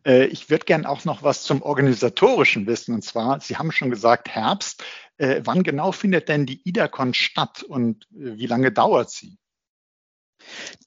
Äh, 0.05 0.25
ich 0.25 0.51
würde 0.51 0.65
gern 0.65 0.85
auch 0.85 1.03
noch 1.03 1.23
was 1.23 1.41
zum 1.41 1.63
Organisatorischen 1.63 2.67
wissen. 2.67 2.93
Und 2.93 3.03
zwar, 3.03 3.39
Sie 3.39 3.57
haben 3.57 3.71
schon 3.71 3.89
gesagt, 3.89 4.29
Herbst. 4.29 4.83
Äh, 5.17 5.41
wann 5.45 5.63
genau 5.63 5.91
findet 5.91 6.27
denn 6.29 6.45
die 6.45 6.61
IDACON 6.67 7.13
statt 7.13 7.63
und 7.63 8.05
äh, 8.11 8.37
wie 8.37 8.47
lange 8.47 8.71
dauert 8.71 9.09
sie? 9.09 9.37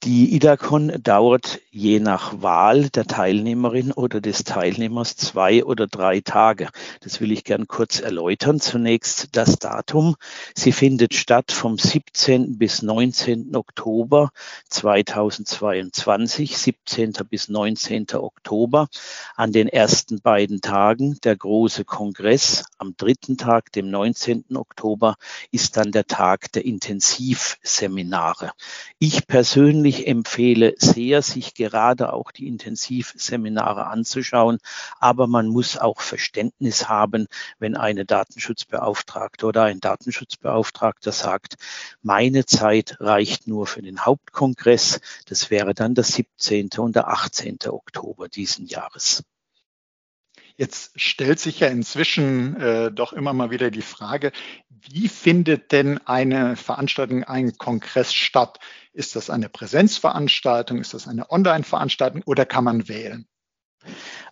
Die 0.05 0.37
IDACON 0.37 1.03
dauert 1.03 1.59
je 1.73 1.99
nach 1.99 2.41
Wahl 2.41 2.89
der 2.89 3.05
Teilnehmerin 3.05 3.91
oder 3.91 4.21
des 4.21 4.45
Teilnehmers 4.45 5.17
zwei 5.17 5.65
oder 5.65 5.89
drei 5.89 6.21
Tage. 6.21 6.69
Das 7.01 7.21
will 7.21 7.33
ich 7.33 7.43
gern 7.43 7.67
kurz 7.67 7.99
erläutern. 7.99 8.61
Zunächst 8.61 9.31
das 9.33 9.59
Datum. 9.59 10.15
Sie 10.55 10.71
findet 10.71 11.15
statt 11.15 11.51
vom 11.51 11.79
17. 11.79 12.59
bis 12.59 12.83
19. 12.83 13.57
Oktober 13.57 14.31
2022, 14.69 16.57
17. 16.57 17.15
bis 17.29 17.49
19. 17.49 18.07
Oktober. 18.15 18.89
An 19.35 19.51
den 19.51 19.67
ersten 19.67 20.21
beiden 20.21 20.61
Tagen 20.61 21.19
der 21.25 21.35
große 21.35 21.85
Kongress. 21.85 22.67
Am 22.79 22.95
dritten 22.97 23.37
Tag, 23.37 23.73
dem 23.73 23.91
19. 23.91 24.45
Oktober, 24.55 25.17
ist 25.51 25.77
dann 25.77 25.91
der 25.91 26.07
Tag 26.07 26.53
der 26.53 26.65
Intensivseminare. 26.65 28.53
Ich 29.01 29.27
persönlich 29.27 29.48
persönlich 29.49 30.07
empfehle 30.07 30.75
sehr, 30.77 31.23
sich 31.23 31.55
gerade 31.55 32.13
auch 32.13 32.33
die 32.33 32.49
Intensivseminare 32.49 33.87
anzuschauen. 33.87 34.59
Aber 35.01 35.27
man 35.27 35.49
muss 35.49 35.79
auch 35.79 36.03
Verständnis 36.03 36.91
haben, 36.91 37.29
wenn 37.59 37.75
eine 37.75 38.05
Datenschutzbeauftragte 38.05 39.47
oder 39.47 39.63
ein 39.63 39.81
Datenschutzbeauftragter 39.81 41.13
sagt, 41.13 41.57
meine 42.03 42.45
Zeit 42.45 42.99
reicht 43.01 43.47
nur 43.47 43.67
für 43.67 43.81
den 43.81 44.05
Hauptkongress. 44.05 45.01
Das 45.25 45.49
wäre 45.49 45.73
dann 45.73 45.95
der 45.95 46.05
17. 46.05 46.69
und 46.77 46.95
der 46.95 47.09
18. 47.09 47.57
Oktober 47.69 48.29
diesen 48.29 48.67
Jahres. 48.67 49.23
Jetzt 50.59 51.01
stellt 51.01 51.39
sich 51.39 51.61
ja 51.61 51.69
inzwischen 51.69 52.61
äh, 52.61 52.91
doch 52.91 53.13
immer 53.13 53.33
mal 53.33 53.53
wieder 53.53 53.71
die 53.71 53.81
Frage, 53.81 54.33
wie 54.69 55.07
findet 55.07 55.71
denn 55.71 55.99
eine 56.05 56.57
Veranstaltung, 56.57 57.23
ein 57.23 57.57
Kongress 57.59 58.13
statt? 58.13 58.59
Ist 58.93 59.15
das 59.15 59.31
eine 59.31 59.49
Präsenzveranstaltung? 59.49 60.81
Ist 60.81 60.95
das 60.95 61.07
eine 61.07 61.31
Online-Veranstaltung 61.31 62.23
oder 62.27 62.45
kann 62.45 62.65
man 62.65 62.89
wählen? 62.89 63.29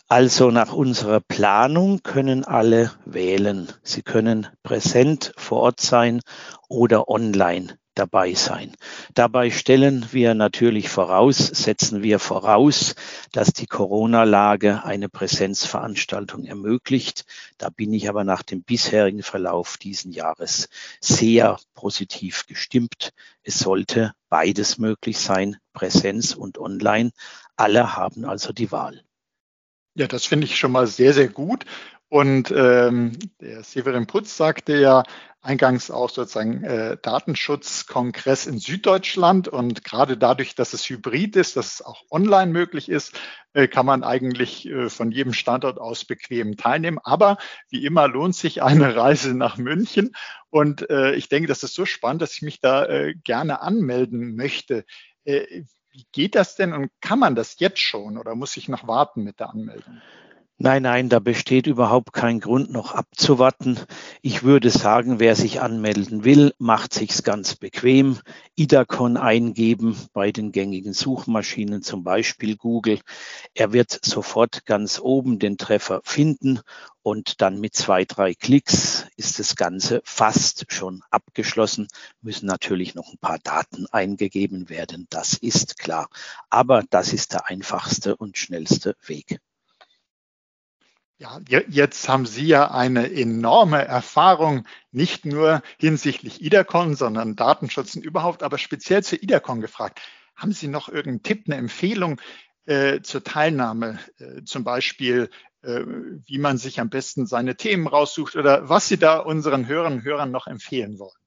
Also 0.09 0.51
nach 0.51 0.73
unserer 0.73 1.21
Planung 1.21 2.03
können 2.03 2.45
alle 2.45 2.91
wählen. 3.05 3.73
Sie 3.85 4.03
können 4.03 4.49
präsent 4.65 5.33
vor 5.37 5.61
Ort 5.63 5.81
sein 5.81 6.23
oder 6.69 7.09
online 7.09 7.79
dabei 7.97 8.35
sein. 8.35 8.77
Dabei 9.15 9.51
stellen 9.51 10.07
wir 10.13 10.35
natürlich 10.35 10.89
voraus, 10.89 11.39
setzen 11.39 12.03
wir 12.03 12.21
voraus, 12.21 12.95
dass 13.33 13.53
die 13.53 13.67
Corona-Lage 13.67 14.85
eine 14.85 15.09
Präsenzveranstaltung 15.09 16.45
ermöglicht. 16.45 17.25
Da 17.59 17.71
bin 17.71 17.93
ich 17.93 18.09
aber 18.09 18.23
nach 18.23 18.43
dem 18.43 18.63
bisherigen 18.63 19.23
Verlauf 19.23 19.77
diesen 19.79 20.13
Jahres 20.13 20.69
sehr 21.01 21.59
positiv 21.75 22.47
gestimmt. 22.47 23.13
Es 23.43 23.59
sollte 23.59 24.13
beides 24.29 24.79
möglich 24.79 25.19
sein, 25.19 25.57
Präsenz 25.73 26.35
und 26.35 26.59
Online. 26.59 27.11
Alle 27.57 27.97
haben 27.97 28.25
also 28.25 28.53
die 28.53 28.71
Wahl. 28.71 29.03
Ja, 29.95 30.07
das 30.07 30.27
finde 30.27 30.47
ich 30.47 30.59
schon 30.59 30.73
mal 30.73 30.87
sehr, 30.87 31.15
sehr 31.15 31.29
gut. 31.29 31.65
Und 32.09 32.53
ähm, 32.53 33.19
der 33.41 33.65
Severin 33.65 34.07
Putz 34.07 34.37
sagte 34.37 34.77
ja, 34.79 35.03
eingangs 35.47 35.91
auch 35.91 36.11
sozusagen 36.11 36.63
äh, 36.63 36.97
Datenschutzkongress 37.01 38.47
in 38.47 38.59
Süddeutschland 38.59 39.49
und 39.49 39.85
gerade 39.85 40.17
dadurch, 40.17 40.55
dass 40.55 40.73
es 40.73 40.89
hybrid 40.89 41.37
ist, 41.37 41.57
dass 41.57 41.75
es 41.75 41.83
auch 41.83 42.03
online 42.11 42.53
möglich 42.53 42.89
ist, 42.89 43.19
äh, 43.55 43.67
kann 43.69 43.87
man 43.87 44.05
eigentlich 44.05 44.67
äh, 44.67 44.89
von 44.89 45.11
jedem 45.11 45.33
Standort 45.33 45.79
aus 45.79 46.05
bequem 46.05 46.57
teilnehmen. 46.57 46.99
Aber 47.03 47.39
wie 47.71 47.85
immer 47.85 48.09
lohnt 48.09 48.37
sich 48.37 48.63
eine 48.63 48.97
Reise 48.97 49.35
nach 49.35 49.57
München 49.57 50.15
und 50.51 50.89
äh, 50.91 51.15
ich 51.15 51.29
denke, 51.29 51.49
das 51.49 51.63
ist 51.63 51.75
so 51.75 51.87
spannend, 51.87 52.23
dass 52.23 52.35
ich 52.35 52.43
mich 52.43 52.61
da 52.61 52.85
äh, 52.87 53.15
gerne 53.25 53.63
anmelden 53.63 54.37
möchte. 54.37 54.85
Äh, 55.25 55.65
wie 55.91 56.07
geht 56.13 56.35
das 56.35 56.57
denn 56.57 56.73
und 56.73 56.91
kann 57.01 57.19
man 57.19 57.35
das 57.35 57.59
jetzt 57.59 57.81
schon 57.81 58.19
oder 58.19 58.35
muss 58.35 58.57
ich 58.57 58.69
noch 58.69 58.87
warten 58.87 59.25
mit 59.25 59.41
der 59.41 59.51
Anmeldung? 59.51 60.01
Nein, 60.59 60.85
nein, 60.85 61.09
da 61.11 61.19
besteht 61.19 61.67
überhaupt 61.67 62.15
kein 62.15 62.41
Grund 62.41 62.71
noch 62.71 62.93
abzuwarten. 62.95 63.79
Ich 64.23 64.43
würde 64.43 64.71
sagen, 64.71 65.21
wer 65.21 65.37
sich 65.37 65.61
anmelden 65.61 66.25
will, 66.25 66.55
macht 66.59 66.95
sich's 66.95 67.23
ganz 67.23 67.57
bequem. 67.57 68.19
Idacon 68.55 69.19
eingeben 69.19 69.99
bei 70.15 70.33
den 70.33 70.53
gängigen 70.53 70.95
Suchmaschinen, 70.95 71.83
zum 71.83 72.05
Beispiel 72.05 72.57
Google. 72.57 73.01
Er 73.53 73.75
wird 73.75 73.99
sofort 74.03 74.65
ganz 74.65 74.99
oben 74.99 75.39
den 75.39 75.59
Treffer 75.59 76.01
finden 76.05 76.61
und 77.03 77.43
dann 77.43 77.61
mit 77.61 77.75
zwei, 77.77 78.07
drei 78.07 78.33
Klicks 78.33 79.07
ist 79.17 79.39
das 79.39 79.57
Ganze 79.57 80.01
fast 80.05 80.65
schon 80.73 81.03
abgeschlossen. 81.11 81.87
Müssen 82.23 82.47
natürlich 82.47 82.95
noch 82.95 83.13
ein 83.13 83.19
paar 83.19 83.39
Daten 83.41 83.87
eingegeben 83.93 84.71
werden, 84.71 85.07
das 85.11 85.35
ist 85.35 85.79
klar. 85.79 86.09
Aber 86.49 86.83
das 86.89 87.13
ist 87.13 87.35
der 87.35 87.47
einfachste 87.47 88.17
und 88.17 88.39
schnellste 88.39 88.97
Weg. 89.07 89.39
Ja, 91.19 91.41
jetzt 91.49 92.09
haben 92.11 92.27
Sie 92.27 92.47
ja 92.47 92.71
eine 92.73 93.11
enorme 93.11 93.83
Erfahrung, 93.83 94.67
nicht 94.93 95.25
nur 95.25 95.63
hinsichtlich 95.79 96.43
IDACON, 96.43 96.95
sondern 96.95 97.37
Datenschützen 97.37 98.03
überhaupt, 98.03 98.43
aber 98.43 98.59
speziell 98.59 99.03
zu 99.03 99.17
IDACON 99.17 99.63
gefragt. 99.63 100.01
Haben 100.35 100.53
Sie 100.53 100.69
noch 100.69 100.89
irgendeinen 100.91 101.23
Tipp, 101.23 101.45
eine 101.47 101.57
Empfehlung 101.57 102.21
äh, 102.67 103.01
zur 103.01 103.25
Teilnahme? 103.25 103.99
Äh, 104.19 104.43
zum 104.45 104.63
Beispiel, 104.65 105.31
äh, 105.63 105.81
wie 106.27 106.39
man 106.39 106.59
sich 106.59 106.81
am 106.81 106.91
besten 106.91 107.27
seine 107.27 107.57
Themen 107.57 107.87
raussucht 107.87 108.37
oder 108.37 108.69
was 108.69 108.89
Sie 108.89 108.99
da 108.99 109.19
unseren 109.19 109.67
Hörern 109.67 109.95
und 109.95 110.05
Hörern 110.05 110.31
noch 110.31 110.47
empfehlen 110.47 110.99
wollen? 110.99 111.26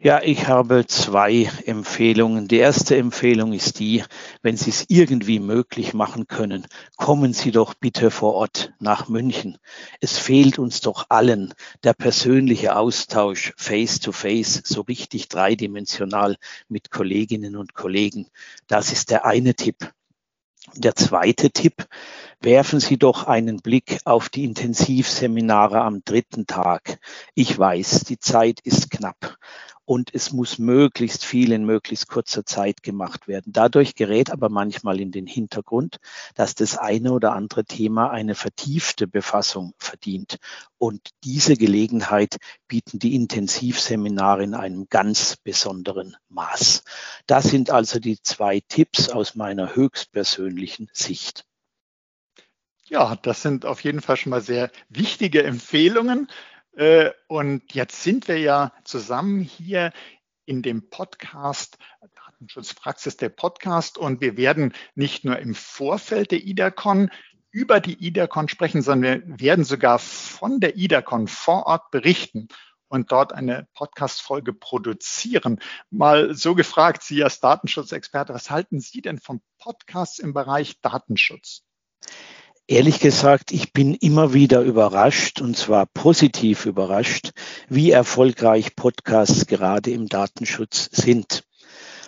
Ja, 0.00 0.20
ich 0.22 0.48
habe 0.48 0.86
zwei 0.86 1.48
Empfehlungen. 1.66 2.48
Die 2.48 2.58
erste 2.58 2.96
Empfehlung 2.96 3.52
ist 3.52 3.78
die, 3.78 4.02
wenn 4.42 4.56
Sie 4.56 4.70
es 4.70 4.84
irgendwie 4.88 5.38
möglich 5.38 5.94
machen 5.94 6.26
können, 6.26 6.66
kommen 6.96 7.32
Sie 7.32 7.52
doch 7.52 7.74
bitte 7.74 8.10
vor 8.10 8.34
Ort 8.34 8.72
nach 8.80 9.08
München. 9.08 9.56
Es 10.00 10.18
fehlt 10.18 10.58
uns 10.58 10.80
doch 10.80 11.06
allen 11.10 11.54
der 11.84 11.94
persönliche 11.94 12.76
Austausch 12.76 13.52
face 13.56 14.00
to 14.00 14.12
face, 14.12 14.62
so 14.64 14.80
richtig 14.82 15.28
dreidimensional 15.28 16.36
mit 16.68 16.90
Kolleginnen 16.90 17.56
und 17.56 17.74
Kollegen. 17.74 18.26
Das 18.66 18.92
ist 18.92 19.10
der 19.10 19.24
eine 19.24 19.54
Tipp. 19.54 19.92
Der 20.74 20.96
zweite 20.96 21.50
Tipp, 21.50 21.86
werfen 22.40 22.80
Sie 22.80 22.96
doch 22.98 23.26
einen 23.26 23.60
Blick 23.60 24.00
auf 24.04 24.28
die 24.28 24.44
Intensivseminare 24.44 25.80
am 25.82 26.02
dritten 26.04 26.46
Tag. 26.46 26.98
Ich 27.34 27.56
weiß, 27.56 28.00
die 28.04 28.18
Zeit 28.18 28.60
ist 28.60 28.90
knapp 28.90 29.38
und 29.84 30.14
es 30.14 30.32
muss 30.32 30.58
möglichst 30.58 31.24
viel 31.24 31.52
in 31.52 31.64
möglichst 31.64 32.08
kurzer 32.08 32.44
Zeit 32.44 32.82
gemacht 32.82 33.28
werden. 33.28 33.52
Dadurch 33.52 33.94
gerät 33.94 34.30
aber 34.30 34.48
manchmal 34.48 35.00
in 35.00 35.10
den 35.10 35.26
Hintergrund, 35.26 35.98
dass 36.34 36.54
das 36.54 36.78
eine 36.78 37.12
oder 37.12 37.32
andere 37.32 37.64
Thema 37.64 38.10
eine 38.10 38.34
vertiefte 38.34 39.06
Befassung 39.06 39.74
verdient. 39.78 40.38
Und 40.78 41.10
diese 41.24 41.56
Gelegenheit 41.56 42.36
bieten 42.66 42.98
die 42.98 43.14
Intensivseminare 43.14 44.44
in 44.44 44.54
einem 44.54 44.86
ganz 44.88 45.36
besonderen 45.36 46.16
Maß. 46.28 46.84
Das 47.26 47.44
sind 47.44 47.70
also 47.70 47.98
die 47.98 48.18
zwei 48.22 48.60
Tipps 48.66 49.08
aus 49.08 49.34
meiner 49.34 49.74
höchstpersönlichen 49.74 50.88
Sicht. 50.92 51.44
Ja, 52.86 53.16
das 53.16 53.40
sind 53.40 53.64
auf 53.64 53.80
jeden 53.82 54.02
Fall 54.02 54.16
schon 54.16 54.30
mal 54.30 54.42
sehr 54.42 54.70
wichtige 54.90 55.42
Empfehlungen. 55.42 56.28
Äh, 56.76 57.10
und 57.28 57.72
jetzt 57.72 58.02
sind 58.02 58.28
wir 58.28 58.38
ja 58.38 58.72
zusammen 58.84 59.40
hier 59.40 59.92
in 60.46 60.62
dem 60.62 60.90
Podcast 60.90 61.78
Datenschutzpraxis 62.44 63.16
der 63.16 63.30
Podcast 63.30 63.96
und 63.96 64.20
wir 64.20 64.36
werden 64.36 64.74
nicht 64.94 65.24
nur 65.24 65.38
im 65.38 65.54
Vorfeld 65.54 66.30
der 66.30 66.44
IDACON 66.44 67.10
über 67.50 67.80
die 67.80 68.06
IDACON 68.06 68.48
sprechen, 68.48 68.82
sondern 68.82 69.22
wir 69.26 69.40
werden 69.40 69.64
sogar 69.64 69.98
von 69.98 70.60
der 70.60 70.76
IDACON 70.76 71.28
vor 71.28 71.66
Ort 71.66 71.90
berichten 71.90 72.48
und 72.88 73.12
dort 73.12 73.32
eine 73.32 73.66
Podcast-Folge 73.74 74.52
produzieren. 74.52 75.60
Mal 75.90 76.34
so 76.34 76.54
gefragt, 76.54 77.02
Sie 77.02 77.22
als 77.22 77.40
Datenschutzexperte, 77.40 78.34
was 78.34 78.50
halten 78.50 78.80
Sie 78.80 79.00
denn 79.00 79.18
vom 79.18 79.40
Podcast 79.58 80.20
im 80.20 80.34
Bereich 80.34 80.80
Datenschutz? 80.80 81.62
Ehrlich 82.66 82.98
gesagt, 82.98 83.52
ich 83.52 83.74
bin 83.74 83.92
immer 83.92 84.32
wieder 84.32 84.62
überrascht, 84.62 85.42
und 85.42 85.54
zwar 85.54 85.84
positiv 85.84 86.64
überrascht, 86.64 87.32
wie 87.68 87.90
erfolgreich 87.90 88.74
Podcasts 88.74 89.46
gerade 89.46 89.90
im 89.90 90.06
Datenschutz 90.06 90.88
sind. 90.90 91.44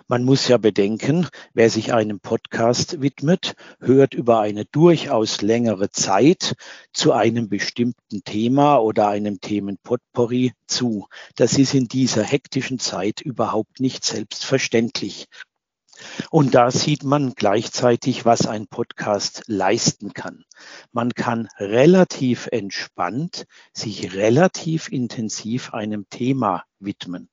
Man 0.08 0.24
muss 0.24 0.48
ja 0.48 0.56
bedenken, 0.56 1.28
wer 1.52 1.68
sich 1.68 1.92
einem 1.92 2.20
Podcast 2.20 3.02
widmet, 3.02 3.54
hört 3.80 4.14
über 4.14 4.40
eine 4.40 4.64
durchaus 4.64 5.42
längere 5.42 5.90
Zeit 5.90 6.54
zu 6.90 7.12
einem 7.12 7.50
bestimmten 7.50 8.24
Thema 8.24 8.78
oder 8.78 9.08
einem 9.08 9.42
Themenpotpourri 9.42 10.52
zu. 10.66 11.06
Das 11.34 11.58
ist 11.58 11.74
in 11.74 11.86
dieser 11.86 12.22
hektischen 12.22 12.78
Zeit 12.78 13.20
überhaupt 13.20 13.80
nicht 13.80 14.04
selbstverständlich. 14.04 15.26
Und 16.30 16.54
da 16.54 16.70
sieht 16.70 17.04
man 17.04 17.34
gleichzeitig, 17.34 18.24
was 18.24 18.46
ein 18.46 18.66
Podcast 18.66 19.42
leisten 19.46 20.12
kann. 20.12 20.44
Man 20.92 21.12
kann 21.14 21.48
relativ 21.58 22.48
entspannt 22.50 23.46
sich 23.72 24.14
relativ 24.14 24.88
intensiv 24.88 25.72
einem 25.74 26.08
Thema 26.10 26.64
widmen. 26.78 27.28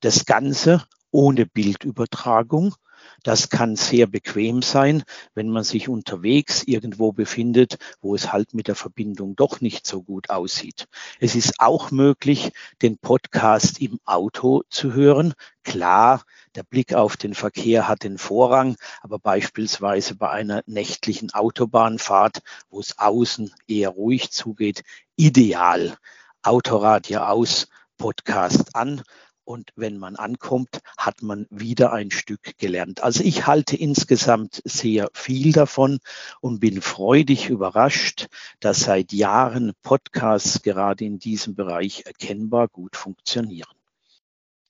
Das 0.00 0.26
Ganze 0.26 0.84
ohne 1.10 1.46
Bildübertragung. 1.46 2.74
Das 3.22 3.50
kann 3.50 3.76
sehr 3.76 4.06
bequem 4.06 4.62
sein, 4.62 5.02
wenn 5.34 5.48
man 5.48 5.64
sich 5.64 5.88
unterwegs 5.88 6.62
irgendwo 6.62 7.12
befindet, 7.12 7.78
wo 8.00 8.14
es 8.14 8.32
halt 8.32 8.54
mit 8.54 8.68
der 8.68 8.74
Verbindung 8.74 9.36
doch 9.36 9.60
nicht 9.60 9.86
so 9.86 10.02
gut 10.02 10.30
aussieht. 10.30 10.86
Es 11.20 11.34
ist 11.34 11.60
auch 11.60 11.90
möglich, 11.90 12.52
den 12.82 12.98
Podcast 12.98 13.80
im 13.80 13.98
Auto 14.04 14.62
zu 14.70 14.94
hören. 14.94 15.34
Klar, 15.64 16.22
der 16.54 16.62
Blick 16.62 16.94
auf 16.94 17.16
den 17.16 17.34
Verkehr 17.34 17.88
hat 17.88 18.04
den 18.04 18.18
Vorrang, 18.18 18.76
aber 19.02 19.18
beispielsweise 19.18 20.14
bei 20.14 20.30
einer 20.30 20.62
nächtlichen 20.66 21.32
Autobahnfahrt, 21.32 22.42
wo 22.70 22.80
es 22.80 22.98
außen 22.98 23.52
eher 23.66 23.90
ruhig 23.90 24.30
zugeht, 24.30 24.82
ideal. 25.16 25.96
Autoradio 26.42 27.20
aus, 27.20 27.68
Podcast 27.98 28.76
an 28.76 29.02
und 29.48 29.72
wenn 29.76 29.96
man 29.96 30.16
ankommt, 30.16 30.80
hat 30.98 31.22
man 31.22 31.46
wieder 31.48 31.90
ein 31.94 32.10
Stück 32.10 32.58
gelernt. 32.58 33.02
Also 33.02 33.24
ich 33.24 33.46
halte 33.46 33.76
insgesamt 33.76 34.60
sehr 34.66 35.08
viel 35.14 35.52
davon 35.52 36.00
und 36.42 36.60
bin 36.60 36.82
freudig 36.82 37.48
überrascht, 37.48 38.26
dass 38.60 38.80
seit 38.80 39.14
Jahren 39.14 39.72
Podcasts 39.82 40.60
gerade 40.62 41.06
in 41.06 41.18
diesem 41.18 41.54
Bereich 41.54 42.04
erkennbar 42.04 42.68
gut 42.68 42.94
funktionieren. 42.94 43.77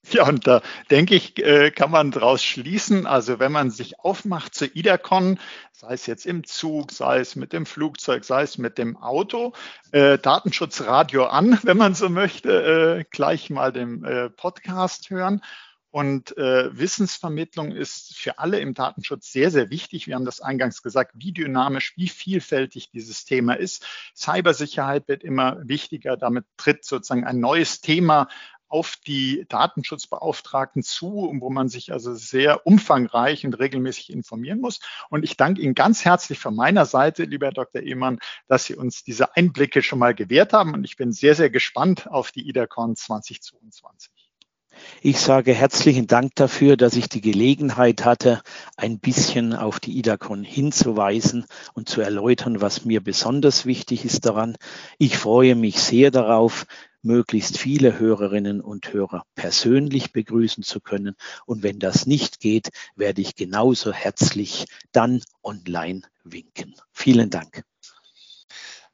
Ja, 0.07 0.27
und 0.27 0.47
da 0.47 0.61
denke 0.89 1.13
ich, 1.13 1.37
äh, 1.39 1.71
kann 1.71 1.91
man 1.91 2.11
daraus 2.11 2.41
schließen, 2.43 3.05
also 3.05 3.37
wenn 3.39 3.51
man 3.51 3.69
sich 3.69 3.99
aufmacht 3.99 4.55
zu 4.55 4.65
IDACON, 4.65 5.39
sei 5.73 5.93
es 5.93 6.05
jetzt 6.05 6.25
im 6.25 6.45
Zug, 6.45 6.91
sei 6.91 7.19
es 7.19 7.35
mit 7.35 7.51
dem 7.51 7.65
Flugzeug, 7.65 8.23
sei 8.23 8.43
es 8.43 8.57
mit 8.57 8.77
dem 8.77 8.95
Auto, 8.97 9.53
äh, 9.91 10.17
Datenschutzradio 10.17 11.25
an, 11.25 11.59
wenn 11.63 11.77
man 11.77 11.95
so 11.95 12.09
möchte, 12.09 12.99
äh, 12.99 13.05
gleich 13.11 13.49
mal 13.49 13.73
den 13.73 14.03
äh, 14.05 14.29
Podcast 14.29 15.09
hören. 15.09 15.41
Und 15.91 16.37
äh, 16.37 16.77
Wissensvermittlung 16.77 17.71
ist 17.71 18.15
für 18.15 18.37
alle 18.37 18.59
im 18.59 18.75
Datenschutz 18.75 19.31
sehr, 19.31 19.49
sehr 19.49 19.71
wichtig. 19.71 20.05
Wir 20.05 20.15
haben 20.15 20.25
das 20.25 20.39
eingangs 20.39 20.83
gesagt, 20.83 21.13
wie 21.15 21.31
dynamisch, 21.31 21.93
wie 21.97 22.07
vielfältig 22.07 22.91
dieses 22.91 23.25
Thema 23.25 23.55
ist. 23.55 23.87
Cybersicherheit 24.15 25.07
wird 25.07 25.23
immer 25.23 25.57
wichtiger. 25.67 26.15
Damit 26.15 26.45
tritt 26.57 26.85
sozusagen 26.85 27.25
ein 27.25 27.39
neues 27.39 27.81
Thema 27.81 28.27
auf 28.69 28.97
die 29.05 29.45
Datenschutzbeauftragten 29.49 30.83
zu, 30.83 31.33
wo 31.39 31.49
man 31.49 31.69
sich 31.69 31.91
also 31.91 32.13
sehr 32.13 32.65
umfangreich 32.65 33.45
und 33.45 33.59
regelmäßig 33.59 34.11
informieren 34.11 34.61
muss. 34.61 34.79
Und 35.09 35.23
ich 35.23 35.37
danke 35.37 35.61
Ihnen 35.61 35.75
ganz 35.75 36.05
herzlich 36.05 36.39
von 36.39 36.55
meiner 36.55 36.85
Seite, 36.85 37.23
lieber 37.23 37.47
Herr 37.47 37.53
Dr. 37.53 37.81
Ehmann, 37.81 38.19
dass 38.47 38.65
Sie 38.65 38.75
uns 38.75 39.03
diese 39.03 39.35
Einblicke 39.35 39.81
schon 39.81 39.99
mal 39.99 40.13
gewährt 40.13 40.53
haben. 40.53 40.73
Und 40.73 40.83
ich 40.83 40.95
bin 40.95 41.11
sehr, 41.11 41.35
sehr 41.35 41.49
gespannt 41.49 42.07
auf 42.09 42.31
die 42.31 42.47
IDACON 42.47 42.95
2022. 42.95 44.29
Ich 45.01 45.19
sage 45.19 45.53
herzlichen 45.53 46.07
Dank 46.07 46.35
dafür, 46.35 46.77
dass 46.77 46.95
ich 46.95 47.09
die 47.09 47.21
Gelegenheit 47.21 48.05
hatte, 48.05 48.41
ein 48.77 48.99
bisschen 48.99 49.53
auf 49.53 49.79
die 49.79 49.97
IDACON 49.97 50.43
hinzuweisen 50.43 51.45
und 51.73 51.89
zu 51.89 52.01
erläutern, 52.01 52.61
was 52.61 52.85
mir 52.85 53.03
besonders 53.03 53.65
wichtig 53.65 54.05
ist 54.05 54.25
daran. 54.25 54.57
Ich 54.97 55.17
freue 55.17 55.55
mich 55.55 55.79
sehr 55.79 56.11
darauf, 56.11 56.65
möglichst 57.01 57.57
viele 57.57 57.99
Hörerinnen 57.99 58.61
und 58.61 58.91
Hörer 58.93 59.23
persönlich 59.35 60.11
begrüßen 60.11 60.63
zu 60.63 60.79
können. 60.81 61.15
Und 61.45 61.63
wenn 61.63 61.79
das 61.79 62.05
nicht 62.05 62.39
geht, 62.39 62.69
werde 62.95 63.21
ich 63.21 63.35
genauso 63.35 63.93
herzlich 63.93 64.65
dann 64.91 65.21
online 65.43 66.01
winken. 66.23 66.75
Vielen 66.91 67.29
Dank. 67.29 67.63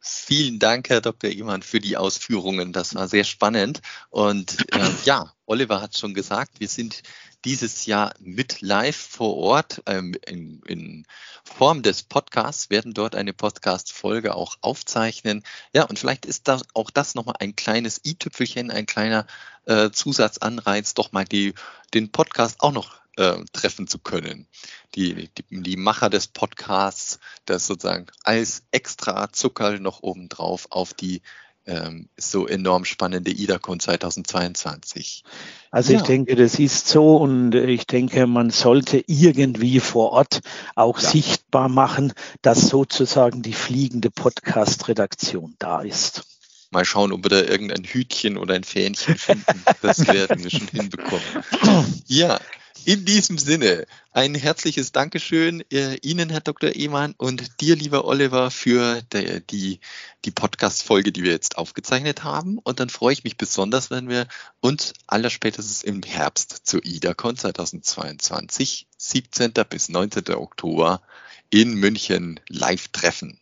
Vielen 0.07 0.59
Dank, 0.59 0.89
Herr 0.89 1.01
Dr. 1.01 1.31
Iman, 1.31 1.63
für 1.63 1.79
die 1.79 1.97
Ausführungen. 1.97 2.73
Das 2.73 2.93
war 2.93 3.07
sehr 3.07 3.23
spannend. 3.23 3.81
Und 4.11 4.57
äh, 4.71 4.89
ja, 5.03 5.33
Oliver 5.47 5.81
hat 5.81 5.97
schon 5.97 6.13
gesagt, 6.13 6.59
wir 6.59 6.67
sind 6.67 7.01
dieses 7.45 7.85
Jahr 7.85 8.13
mit 8.19 8.61
live 8.61 8.95
vor 8.95 9.37
Ort 9.37 9.83
ähm, 9.85 10.15
in, 10.25 10.61
in, 10.65 11.05
Form 11.43 11.83
des 11.83 12.01
Podcasts, 12.01 12.71
werden 12.71 12.95
dort 12.95 13.15
eine 13.15 13.31
Podcast-Folge 13.31 14.33
auch 14.33 14.57
aufzeichnen. 14.61 15.43
Ja, 15.73 15.83
und 15.83 15.99
vielleicht 15.99 16.25
ist 16.25 16.47
da 16.47 16.59
auch 16.73 16.89
das 16.89 17.13
nochmal 17.13 17.35
ein 17.39 17.55
kleines 17.55 18.01
i-Tüpfelchen, 18.03 18.71
ein 18.71 18.87
kleiner 18.87 19.27
äh, 19.65 19.91
Zusatzanreiz, 19.91 20.95
doch 20.95 21.11
mal 21.11 21.23
die, 21.23 21.53
den 21.93 22.11
Podcast 22.11 22.61
auch 22.61 22.71
noch 22.71 22.99
äh, 23.17 23.35
treffen 23.53 23.87
zu 23.87 23.99
können. 23.99 24.47
Die, 24.95 25.29
die, 25.29 25.43
die 25.61 25.77
Macher 25.77 26.09
des 26.09 26.27
Podcasts, 26.27 27.19
das 27.45 27.67
sozusagen 27.67 28.07
als 28.23 28.63
extra 28.71 29.31
Zuckerl 29.31 29.79
noch 29.79 30.01
obendrauf 30.01 30.67
auf 30.71 30.95
die 30.95 31.21
ähm, 31.65 32.09
so 32.17 32.47
enorm 32.47 32.85
spannende 32.85 33.31
IDACON 33.31 33.79
2022. 33.79 35.23
Also 35.71 35.93
ja. 35.93 35.99
ich 35.99 36.05
denke, 36.05 36.35
das 36.35 36.59
ist 36.59 36.87
so 36.87 37.17
und 37.17 37.53
ich 37.55 37.85
denke, 37.87 38.27
man 38.27 38.49
sollte 38.49 39.03
irgendwie 39.07 39.79
vor 39.79 40.11
Ort 40.11 40.41
auch 40.75 40.99
ja. 40.99 41.09
sichtbar 41.09 41.69
machen, 41.69 42.13
dass 42.41 42.69
sozusagen 42.69 43.41
die 43.41 43.53
fliegende 43.53 44.11
Podcast-Redaktion 44.11 45.55
da 45.59 45.81
ist. 45.81 46.23
Mal 46.71 46.85
schauen, 46.85 47.11
ob 47.11 47.23
wir 47.23 47.29
da 47.29 47.41
irgendein 47.41 47.83
Hütchen 47.83 48.37
oder 48.37 48.55
ein 48.55 48.63
Fähnchen 48.63 49.15
finden. 49.15 49.63
Das 49.81 50.07
werden 50.07 50.43
wir 50.43 50.49
schon 50.49 50.67
hinbekommen. 50.67 51.23
Ja, 52.07 52.39
in 52.85 53.03
diesem 53.03 53.37
Sinne, 53.37 53.85
ein 54.11 54.35
herzliches 54.35 54.91
Dankeschön 54.91 55.63
äh, 55.71 55.95
Ihnen, 56.03 56.29
Herr 56.29 56.41
Dr. 56.41 56.75
Ehmann, 56.75 57.15
und 57.17 57.59
dir, 57.59 57.75
lieber 57.75 58.05
Oliver, 58.05 58.51
für 58.51 59.01
die, 59.11 59.79
die, 60.23 60.31
Podcast-Folge, 60.31 61.11
die 61.11 61.23
wir 61.23 61.31
jetzt 61.31 61.57
aufgezeichnet 61.57 62.23
haben. 62.23 62.59
Und 62.59 62.79
dann 62.79 62.89
freue 62.89 63.13
ich 63.13 63.23
mich 63.23 63.37
besonders, 63.37 63.89
wenn 63.89 64.07
wir 64.07 64.27
uns 64.61 64.93
allerspätestens 65.07 65.83
im 65.83 66.03
Herbst 66.03 66.61
zur 66.67 66.85
IDACON 66.85 67.35
2022, 67.37 68.87
17. 68.97 69.53
bis 69.69 69.89
19. 69.89 70.35
Oktober 70.35 71.01
in 71.49 71.73
München 71.73 72.39
live 72.49 72.89
treffen. 72.89 73.39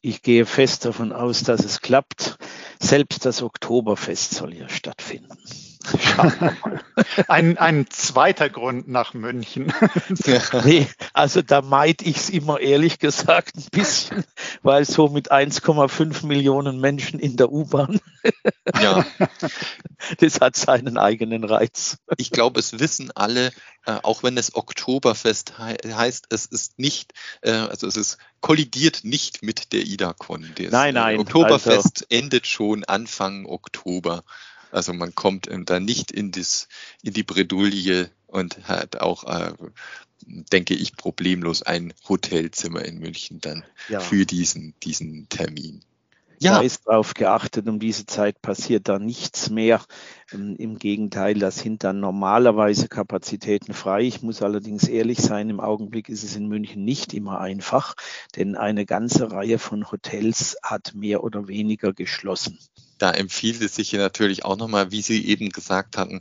Ich 0.00 0.22
gehe 0.22 0.46
fest 0.46 0.86
davon 0.86 1.12
aus, 1.12 1.42
dass 1.42 1.64
es 1.64 1.82
klappt. 1.82 2.38
Selbst 2.78 3.26
das 3.26 3.42
Oktoberfest 3.42 4.34
soll 4.34 4.54
ja 4.54 4.68
stattfinden. 4.70 5.36
ein, 7.28 7.56
ein 7.56 7.86
zweiter 7.88 8.50
Grund 8.50 8.88
nach 8.88 9.14
München. 9.14 9.72
nee, 10.64 10.86
also 11.14 11.42
da 11.42 11.62
meide 11.62 12.04
ich 12.04 12.16
es 12.16 12.30
immer 12.30 12.60
ehrlich 12.60 12.98
gesagt 12.98 13.56
ein 13.56 13.66
bisschen, 13.70 14.24
weil 14.62 14.84
so 14.84 15.08
mit 15.08 15.32
1,5 15.32 16.26
Millionen 16.26 16.80
Menschen 16.80 17.18
in 17.18 17.36
der 17.36 17.50
U-Bahn, 17.50 18.00
ja. 18.80 19.06
das 20.18 20.40
hat 20.40 20.56
seinen 20.56 20.98
eigenen 20.98 21.44
Reiz. 21.44 21.98
Ich 22.18 22.30
glaube, 22.30 22.60
es 22.60 22.78
wissen 22.78 23.10
alle, 23.14 23.50
äh, 23.86 23.92
auch 24.02 24.22
wenn 24.22 24.36
es 24.36 24.54
Oktoberfest 24.54 25.54
he 25.56 25.92
heißt, 25.92 26.26
es 26.28 26.46
ist 26.46 26.78
nicht, 26.78 27.14
äh, 27.40 27.52
also 27.52 27.86
es 27.86 27.96
ist 27.96 28.18
kollidiert 28.40 29.00
nicht 29.04 29.42
mit 29.42 29.72
der 29.72 29.82
IDACON. 29.82 30.54
Nein, 30.70 30.94
nein. 30.94 31.18
Oktoberfest 31.18 32.02
also, 32.02 32.06
endet 32.10 32.46
schon 32.46 32.84
Anfang 32.84 33.46
Oktober. 33.46 34.22
Also 34.70 34.92
man 34.92 35.14
kommt 35.14 35.48
da 35.66 35.80
nicht 35.80 36.10
in, 36.10 36.30
das, 36.30 36.68
in 37.02 37.12
die 37.12 37.22
Bredouille 37.22 38.10
und 38.26 38.68
hat 38.68 39.00
auch, 39.00 39.24
äh, 39.24 39.52
denke 40.26 40.74
ich, 40.74 40.96
problemlos 40.96 41.62
ein 41.62 41.92
Hotelzimmer 42.08 42.84
in 42.84 42.98
München 42.98 43.40
dann 43.40 43.64
ja. 43.88 44.00
für 44.00 44.26
diesen, 44.26 44.74
diesen 44.82 45.28
Termin. 45.28 45.82
Ja. 46.42 46.54
Da 46.54 46.60
ist 46.62 46.86
darauf 46.86 47.12
geachtet, 47.12 47.68
um 47.68 47.78
diese 47.78 48.06
Zeit 48.06 48.40
passiert 48.40 48.88
da 48.88 48.98
nichts 48.98 49.50
mehr. 49.50 49.82
Ähm, 50.32 50.56
Im 50.56 50.78
Gegenteil, 50.78 51.34
da 51.38 51.50
sind 51.50 51.84
dann 51.84 52.00
normalerweise 52.00 52.88
Kapazitäten 52.88 53.74
frei. 53.74 54.02
Ich 54.02 54.22
muss 54.22 54.40
allerdings 54.40 54.88
ehrlich 54.88 55.18
sein, 55.18 55.50
im 55.50 55.60
Augenblick 55.60 56.08
ist 56.08 56.24
es 56.24 56.36
in 56.36 56.48
München 56.48 56.82
nicht 56.82 57.12
immer 57.12 57.40
einfach, 57.40 57.94
denn 58.36 58.56
eine 58.56 58.86
ganze 58.86 59.30
Reihe 59.30 59.58
von 59.58 59.90
Hotels 59.92 60.56
hat 60.62 60.94
mehr 60.94 61.22
oder 61.24 61.46
weniger 61.46 61.92
geschlossen 61.92 62.58
da 63.00 63.10
empfiehlt 63.12 63.62
es 63.62 63.74
sich 63.74 63.90
hier 63.90 63.98
natürlich 63.98 64.44
auch 64.44 64.56
nochmal, 64.56 64.92
wie 64.92 65.02
Sie 65.02 65.26
eben 65.26 65.48
gesagt 65.48 65.96
hatten, 65.96 66.20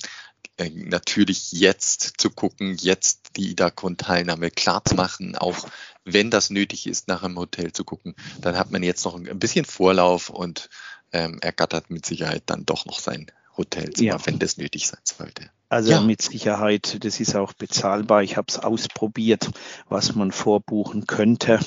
natürlich 0.73 1.51
jetzt 1.51 2.15
zu 2.17 2.29
gucken, 2.29 2.75
jetzt 2.79 3.37
die 3.37 3.51
IDACON-Teilnahme 3.51 4.51
klar 4.51 4.83
zu 4.83 4.95
machen, 4.95 5.35
auch 5.35 5.67
wenn 6.05 6.31
das 6.31 6.49
nötig 6.49 6.87
ist, 6.87 7.07
nach 7.07 7.23
einem 7.23 7.37
Hotel 7.37 7.71
zu 7.71 7.83
gucken, 7.83 8.15
dann 8.41 8.57
hat 8.57 8.71
man 8.71 8.83
jetzt 8.83 9.05
noch 9.05 9.15
ein 9.15 9.39
bisschen 9.39 9.65
Vorlauf 9.65 10.29
und 10.29 10.69
ähm, 11.11 11.39
ergattert 11.41 11.89
mit 11.89 12.05
Sicherheit 12.05 12.43
dann 12.47 12.65
doch 12.65 12.85
noch 12.85 12.99
sein 12.99 13.27
Hotelzimmer, 13.57 14.17
ja. 14.17 14.25
wenn 14.25 14.39
das 14.39 14.57
nötig 14.57 14.87
sein 14.87 15.01
sollte. 15.03 15.49
Also 15.67 15.91
ja. 15.91 16.01
mit 16.01 16.21
Sicherheit, 16.21 17.03
das 17.03 17.19
ist 17.19 17.35
auch 17.35 17.53
bezahlbar. 17.53 18.23
Ich 18.23 18.37
habe 18.37 18.47
es 18.49 18.57
ausprobiert, 18.57 19.51
was 19.87 20.15
man 20.15 20.31
vorbuchen 20.31 21.05
könnte. 21.05 21.59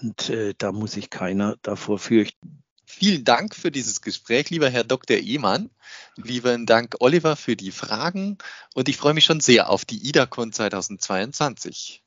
Und 0.00 0.28
äh, 0.28 0.54
da 0.56 0.70
muss 0.70 0.92
sich 0.92 1.10
keiner 1.10 1.56
davor 1.62 1.98
fürchten. 1.98 2.62
Vielen 2.92 3.24
Dank 3.24 3.54
für 3.54 3.70
dieses 3.70 4.02
Gespräch, 4.02 4.50
lieber 4.50 4.68
Herr 4.68 4.84
Dr. 4.84 5.16
Ehmann. 5.16 5.70
Lieben 6.16 6.66
Dank, 6.66 6.96
Oliver, 6.98 7.36
für 7.36 7.56
die 7.56 7.70
Fragen. 7.70 8.36
Und 8.74 8.88
ich 8.88 8.96
freue 8.96 9.14
mich 9.14 9.24
schon 9.24 9.40
sehr 9.40 9.70
auf 9.70 9.84
die 9.84 10.06
IDACON 10.08 10.52
2022. 10.52 12.02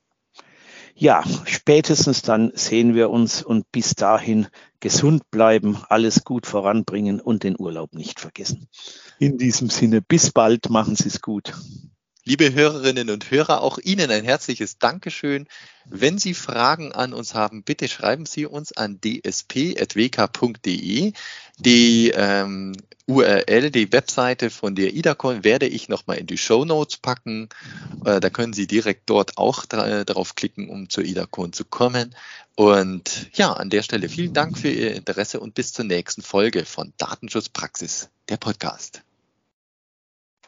Ja, 0.93 1.23
spätestens 1.45 2.21
dann 2.21 2.51
sehen 2.53 2.93
wir 2.93 3.09
uns 3.09 3.41
und 3.41 3.71
bis 3.71 3.95
dahin 3.95 4.47
gesund 4.81 5.31
bleiben, 5.31 5.81
alles 5.89 6.25
gut 6.25 6.45
voranbringen 6.45 7.19
und 7.19 7.43
den 7.43 7.55
Urlaub 7.57 7.95
nicht 7.95 8.19
vergessen. 8.19 8.67
In 9.17 9.37
diesem 9.37 9.69
Sinne, 9.69 10.01
bis 10.01 10.31
bald, 10.31 10.69
machen 10.69 10.95
Sie 10.95 11.07
es 11.07 11.21
gut. 11.21 11.53
Liebe 12.25 12.53
Hörerinnen 12.53 13.09
und 13.09 13.31
Hörer, 13.31 13.61
auch 13.61 13.79
Ihnen 13.79 14.09
ein 14.09 14.23
herzliches 14.23 14.77
Dankeschön. 14.79 15.45
Wenn 15.83 16.17
Sie 16.17 16.33
Fragen 16.33 16.93
an 16.93 17.13
uns 17.13 17.33
haben, 17.33 17.63
bitte 17.63 17.89
schreiben 17.89 18.25
Sie 18.25 18.45
uns 18.45 18.71
an 18.71 19.01
dsp.wk.de. 19.01 19.83
Die 21.59 22.11
ähm, 22.15 22.77
URL, 23.07 23.71
die 23.71 23.91
Webseite 23.91 24.49
von 24.49 24.73
der 24.73 24.93
IDACON 24.93 25.43
werde 25.43 25.67
ich 25.67 25.89
nochmal 25.89 26.17
in 26.17 26.25
die 26.25 26.37
Show 26.37 26.63
Notes 26.63 26.95
packen. 26.95 27.49
Äh, 28.05 28.21
da 28.21 28.29
können 28.29 28.53
Sie 28.53 28.67
direkt 28.67 29.09
dort 29.09 29.37
auch 29.37 29.65
drauf 29.65 30.35
klicken, 30.35 30.69
um 30.69 30.89
zur 30.89 31.03
IDACON 31.03 31.51
zu 31.51 31.65
kommen. 31.65 32.15
Und 32.55 33.31
ja, 33.33 33.51
an 33.51 33.69
der 33.69 33.83
Stelle 33.83 34.07
vielen 34.07 34.33
Dank 34.33 34.57
für 34.57 34.69
Ihr 34.69 34.95
Interesse 34.95 35.41
und 35.41 35.55
bis 35.55 35.73
zur 35.73 35.83
nächsten 35.83 36.21
Folge 36.21 36.63
von 36.63 36.93
Datenschutzpraxis, 36.97 38.07
der 38.29 38.37
Podcast. 38.37 39.03